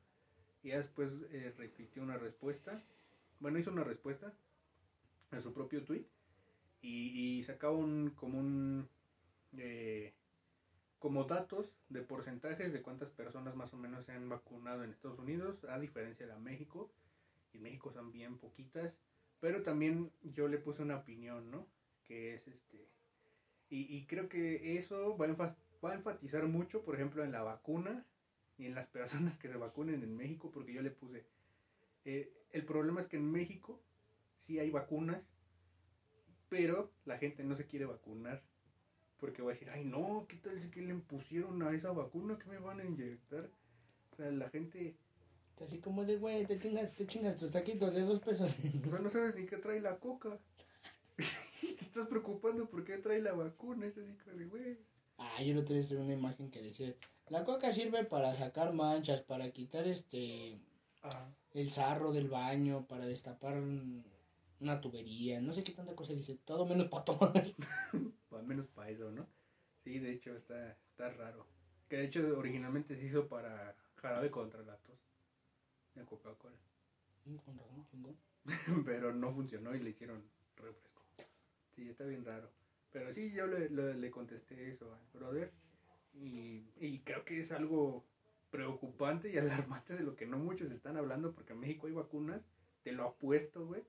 Y 0.62 0.70
después 0.70 1.12
eh, 1.32 1.54
una 1.98 2.18
respuesta. 2.18 2.84
Bueno, 3.40 3.58
hizo 3.58 3.72
una 3.72 3.84
respuesta 3.84 4.34
a 5.32 5.42
su 5.42 5.54
propio 5.54 5.84
tweet. 5.84 6.06
Y, 6.82 7.40
y 7.40 7.44
sacaba 7.44 7.74
un, 7.74 8.12
como 8.12 8.40
un, 8.40 8.88
eh, 9.58 10.14
como 11.00 11.24
datos 11.24 11.74
de 11.90 12.02
porcentajes 12.02 12.72
de 12.72 12.82
cuántas 12.82 13.10
personas 13.10 13.56
más 13.56 13.74
o 13.74 13.78
menos 13.78 14.06
se 14.06 14.12
han 14.12 14.30
vacunado 14.30 14.84
en 14.84 14.92
Estados 14.92 15.20
Unidos, 15.20 15.64
a 15.66 15.80
diferencia 15.80 16.28
de 16.28 16.40
México. 16.40 16.92
Y 17.54 17.58
en 17.58 17.64
México 17.64 17.92
son 17.92 18.12
bien 18.12 18.38
poquitas. 18.38 18.94
Pero 19.40 19.64
también 19.64 20.12
yo 20.22 20.48
le 20.48 20.58
puse 20.58 20.82
una 20.82 20.98
opinión, 20.98 21.50
¿no? 21.50 21.68
Que 22.06 22.36
es 22.36 22.48
este. 22.48 22.88
Y, 23.72 24.06
creo 24.08 24.28
que 24.30 24.78
eso 24.78 25.16
va 25.16 25.28
a, 25.28 25.56
va 25.86 25.94
enfatizar 25.94 26.44
mucho, 26.48 26.84
por 26.84 26.96
ejemplo, 26.96 27.24
en 27.24 27.32
la 27.32 27.44
vacuna 27.44 28.04
y 28.58 28.66
en 28.66 28.74
las 28.74 28.88
personas 28.98 29.38
que 29.38 29.48
se 29.48 29.58
vacunen 29.58 30.02
en 30.02 30.18
México, 30.18 30.50
porque 30.52 30.74
yo 30.74 30.82
le 30.82 30.90
puse. 30.90 31.24
Eh, 32.06 32.34
el 32.52 32.66
problema 32.66 33.02
es 33.02 33.08
que 33.08 33.18
en 33.18 33.32
México 33.32 33.80
sí 34.48 34.58
hay 34.58 34.72
vacunas, 34.72 35.22
pero 36.50 36.92
la 37.06 37.20
gente 37.20 37.44
no 37.44 37.56
se 37.56 37.68
quiere 37.68 37.86
vacunar 37.86 38.42
porque 39.20 39.42
voy 39.42 39.52
a 39.52 39.54
decir, 39.54 39.70
ay 39.70 39.86
no, 39.86 40.26
¿qué 40.28 40.38
tal 40.38 40.60
si 40.62 40.70
que 40.70 40.82
le 40.82 40.96
pusieron 40.96 41.62
a 41.62 41.72
esa 41.72 41.92
vacuna 41.92 42.40
que 42.40 42.50
me 42.50 42.58
van 42.58 42.80
a 42.80 42.86
inyectar? 42.86 43.50
O 44.12 44.16
sea, 44.16 44.32
la 44.32 44.50
gente... 44.50 44.96
Así 45.62 45.80
como 45.80 46.06
de, 46.06 46.17
güey, 46.17 46.45
te 46.45 46.58
chingas, 46.60 46.91
te 46.93 47.06
chingas 47.06 47.38
tus 47.38 47.52
taquitos 47.52 47.93
de 47.93 48.02
dos 48.02 48.19
pesos. 48.19 48.56
O 48.88 48.89
sea, 48.89 49.00
no 49.00 49.10
sabes 49.10 49.36
ni 49.36 49.45
qué 49.45 49.58
trae 49.58 49.82
la 49.82 49.98
coca. 49.98 50.38
te 51.17 51.86
estás 51.86 52.08
preocupando 52.08 52.69
por 52.69 52.84
qué 52.84 52.98
trae 52.98 53.22
la 53.22 53.34
vacuna. 53.34 53.88
Es 53.88 53.98
así 53.98 54.13
como 54.24 54.38
de, 54.38 54.45
güey. 54.45 54.78
Ah, 55.17 55.43
yo 55.43 55.54
no 55.54 55.63
tenía 55.63 55.84
una 56.00 56.13
imagen 56.13 56.50
que 56.50 56.62
decía, 56.62 56.95
la 57.28 57.43
coca 57.43 57.74
sirve 57.74 58.06
para 58.06 58.36
sacar 58.36 58.74
manchas, 58.74 59.22
para 59.22 59.52
quitar 59.52 59.88
este... 59.88 60.58
El 61.54 61.72
sarro 61.72 62.12
del 62.12 62.30
baño, 62.30 62.86
para 62.88 63.06
destapar 63.06 63.58
una 64.60 64.82
tubería, 64.82 65.41
no 65.41 65.54
sé 65.54 65.63
qué 65.63 65.72
tanta 65.72 65.95
cosa 65.95 66.13
dice, 66.13 66.38
todo 66.45 66.65
menos 66.65 66.88
para 66.88 67.06
tomar. 67.06 67.34
al 68.32 68.45
menos 68.45 68.67
para 68.67 68.89
eso, 68.89 69.12
¿no? 69.12 69.28
Sí, 69.84 70.00
de 70.00 70.12
hecho 70.12 70.36
está, 70.36 70.72
está 70.72 71.10
raro. 71.10 71.45
Que 71.88 71.98
de 71.98 72.06
hecho 72.06 72.38
originalmente 72.38 72.95
se 72.95 73.06
hizo 73.06 73.28
para 73.28 73.76
jarabe 73.95 74.30
contra 74.30 74.62
la 74.62 74.78
tos. 74.78 74.99
De 76.00 76.06
Coca-Cola. 76.06 76.56
Pero 78.86 79.14
no 79.14 79.34
funcionó 79.34 79.76
y 79.76 79.80
le 79.80 79.92
hicieron 79.92 80.24
refresco. 80.56 81.04
Sí, 81.76 81.90
está 81.90 82.06
bien 82.06 82.26
raro. 82.26 82.50
Pero 82.92 83.14
sí, 83.14 83.32
yo 83.32 83.46
le, 83.46 83.70
le, 83.70 84.12
contesté 84.12 84.70
eso 84.72 84.94
al 84.94 85.06
brother. 85.14 85.52
Y, 86.14 86.66
y 86.78 87.00
creo 87.02 87.24
que 87.24 87.40
es 87.40 87.52
algo 87.52 88.06
preocupante 88.50 89.30
y 89.30 89.38
alarmante 89.38 89.96
de 89.96 90.04
lo 90.04 90.16
que 90.16 90.26
no 90.26 90.38
muchos 90.38 90.72
están 90.72 90.98
hablando 90.98 91.34
porque 91.34 91.54
en 91.54 91.60
México 91.60 91.88
hay 91.88 91.94
vacunas, 91.94 92.42
te 92.84 92.92
lo 92.92 93.06
apuesto, 93.06 93.66
güey, 93.66 93.84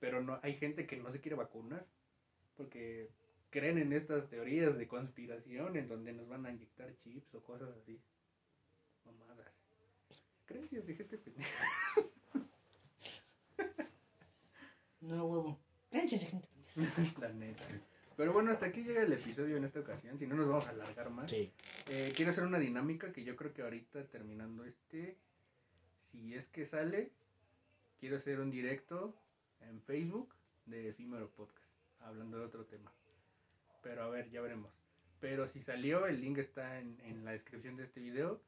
pero 0.00 0.22
no 0.22 0.40
hay 0.42 0.54
gente 0.56 0.86
que 0.86 0.96
no 0.96 1.12
se 1.12 1.20
quiere 1.20 1.36
vacunar 1.36 1.86
porque 2.56 3.10
creen 3.50 3.78
en 3.78 3.92
estas 3.92 4.28
teorías 4.28 4.76
de 4.76 4.88
conspiración 4.88 5.76
en 5.76 5.88
donde 5.88 6.12
nos 6.12 6.28
van 6.28 6.46
a 6.46 6.50
inyectar 6.50 6.94
chips 6.98 7.34
o 7.34 7.42
cosas 7.42 7.70
así. 7.76 8.00
Mamadas. 9.04 9.55
Creencias 10.46 10.86
de 10.86 10.94
gente 10.94 11.18
pendeja. 11.18 11.64
No, 15.00 15.24
huevo. 15.26 15.60
Creencias 15.90 16.20
de 16.22 16.26
gente 16.28 16.48
pendeja. 16.48 17.20
La 17.20 17.32
neta. 17.32 17.64
Pero 18.16 18.32
bueno, 18.32 18.50
hasta 18.50 18.66
aquí 18.66 18.82
llega 18.82 19.02
el 19.02 19.12
episodio 19.12 19.56
en 19.56 19.64
esta 19.64 19.80
ocasión. 19.80 20.18
Si 20.18 20.26
no, 20.26 20.36
nos 20.36 20.48
vamos 20.48 20.66
a 20.66 20.70
alargar 20.70 21.10
más. 21.10 21.30
Sí. 21.30 21.52
Eh, 21.88 22.12
quiero 22.16 22.30
hacer 22.30 22.44
una 22.44 22.58
dinámica 22.58 23.12
que 23.12 23.24
yo 23.24 23.36
creo 23.36 23.52
que 23.52 23.62
ahorita 23.62 24.04
terminando 24.06 24.64
este, 24.64 25.18
si 26.10 26.34
es 26.34 26.46
que 26.46 26.64
sale, 26.64 27.12
quiero 28.00 28.16
hacer 28.16 28.40
un 28.40 28.50
directo 28.50 29.14
en 29.60 29.82
Facebook 29.82 30.34
de 30.64 30.88
Efímero 30.88 31.30
Podcast, 31.30 31.68
hablando 32.00 32.38
de 32.38 32.44
otro 32.44 32.64
tema. 32.64 32.90
Pero 33.82 34.04
a 34.04 34.08
ver, 34.08 34.30
ya 34.30 34.40
veremos. 34.40 34.72
Pero 35.20 35.48
si 35.48 35.62
salió, 35.62 36.06
el 36.06 36.20
link 36.20 36.38
está 36.38 36.80
en, 36.80 36.98
en 37.04 37.24
la 37.24 37.32
descripción 37.32 37.76
de 37.76 37.84
este 37.84 38.00
video 38.00 38.40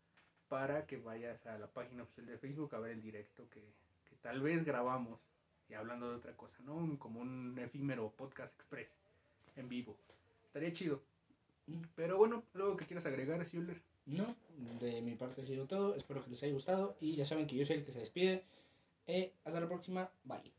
para 0.49 0.87
que 0.87 0.97
vayas 0.97 1.47
a 1.47 1.59
la 1.59 1.67
página 1.67 2.03
oficial 2.03 2.27
de 2.27 2.39
Facebook 2.39 2.75
a 2.75 2.81
ver 2.81 2.93
el 2.93 3.03
directo 3.03 3.49
que, 3.51 3.61
que 4.09 4.17
tal 4.23 4.41
vez 4.41 4.65
grabamos 4.65 5.21
y 5.69 5.75
hablando 5.75 6.09
de 6.09 6.17
otra 6.17 6.37
cosa, 6.37 6.57
¿no? 6.65 6.99
como 6.99 7.21
un 7.21 7.59
efímero 7.59 8.11
podcast 8.17 8.55
express 8.55 8.89
en 9.57 9.69
vivo. 9.69 9.97
Estaría 10.47 10.73
chido. 10.73 11.03
Pero 11.95 12.17
bueno, 12.17 12.45
luego 12.55 12.77
que 12.77 12.87
quieras 12.87 13.05
agregar, 13.07 13.45
Schuller. 13.47 13.81
No, 14.07 14.35
de 14.81 15.03
mi 15.03 15.15
parte 15.17 15.43
ha 15.43 15.47
sido 15.47 15.67
todo. 15.67 15.95
Espero 15.95 16.25
que 16.25 16.31
les 16.31 16.43
haya 16.43 16.55
gustado. 16.55 16.97
Y 17.01 17.15
ya 17.15 17.27
saben 17.27 17.47
que 17.47 17.57
yo 17.57 17.67
soy 17.67 17.77
el 17.77 17.85
que 17.85 17.93
se 17.93 17.99
despide. 17.99 18.45
Eh, 19.07 19.35
hasta 19.45 19.61
la 19.61 19.69
próxima. 19.69 20.11
Bye. 20.25 20.51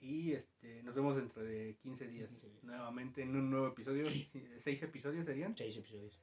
Y 0.00 0.32
este, 0.32 0.82
nos 0.82 0.96
vemos 0.96 1.14
dentro 1.14 1.44
de 1.44 1.76
15 1.80 2.08
días, 2.08 2.28
Nuevamente 2.62 3.22
en 3.22 3.36
un 3.36 3.50
nuevo 3.50 3.68
episodio. 3.68 4.08
¿Seis 4.60 4.82
episodios 4.82 5.24
serían? 5.24 5.54
Seis 5.54 5.76
episodios. 5.76 6.18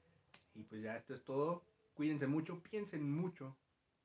Y 0.53 0.63
pues 0.63 0.81
ya 0.81 0.97
esto 0.97 1.13
es 1.13 1.23
todo. 1.23 1.63
Cuídense 1.99 2.27
mucho, 2.27 2.63
piensen 2.63 3.11
mucho. 3.11 3.57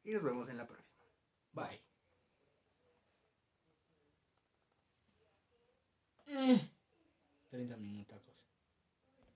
Y 0.03 0.11
nos 0.11 0.25
vemos 0.25 0.49
en 0.49 0.57
la 0.57 0.67
próxima. 0.67 1.07
Bye. 1.53 1.81
30 7.51 7.77
minutos. 7.77 8.34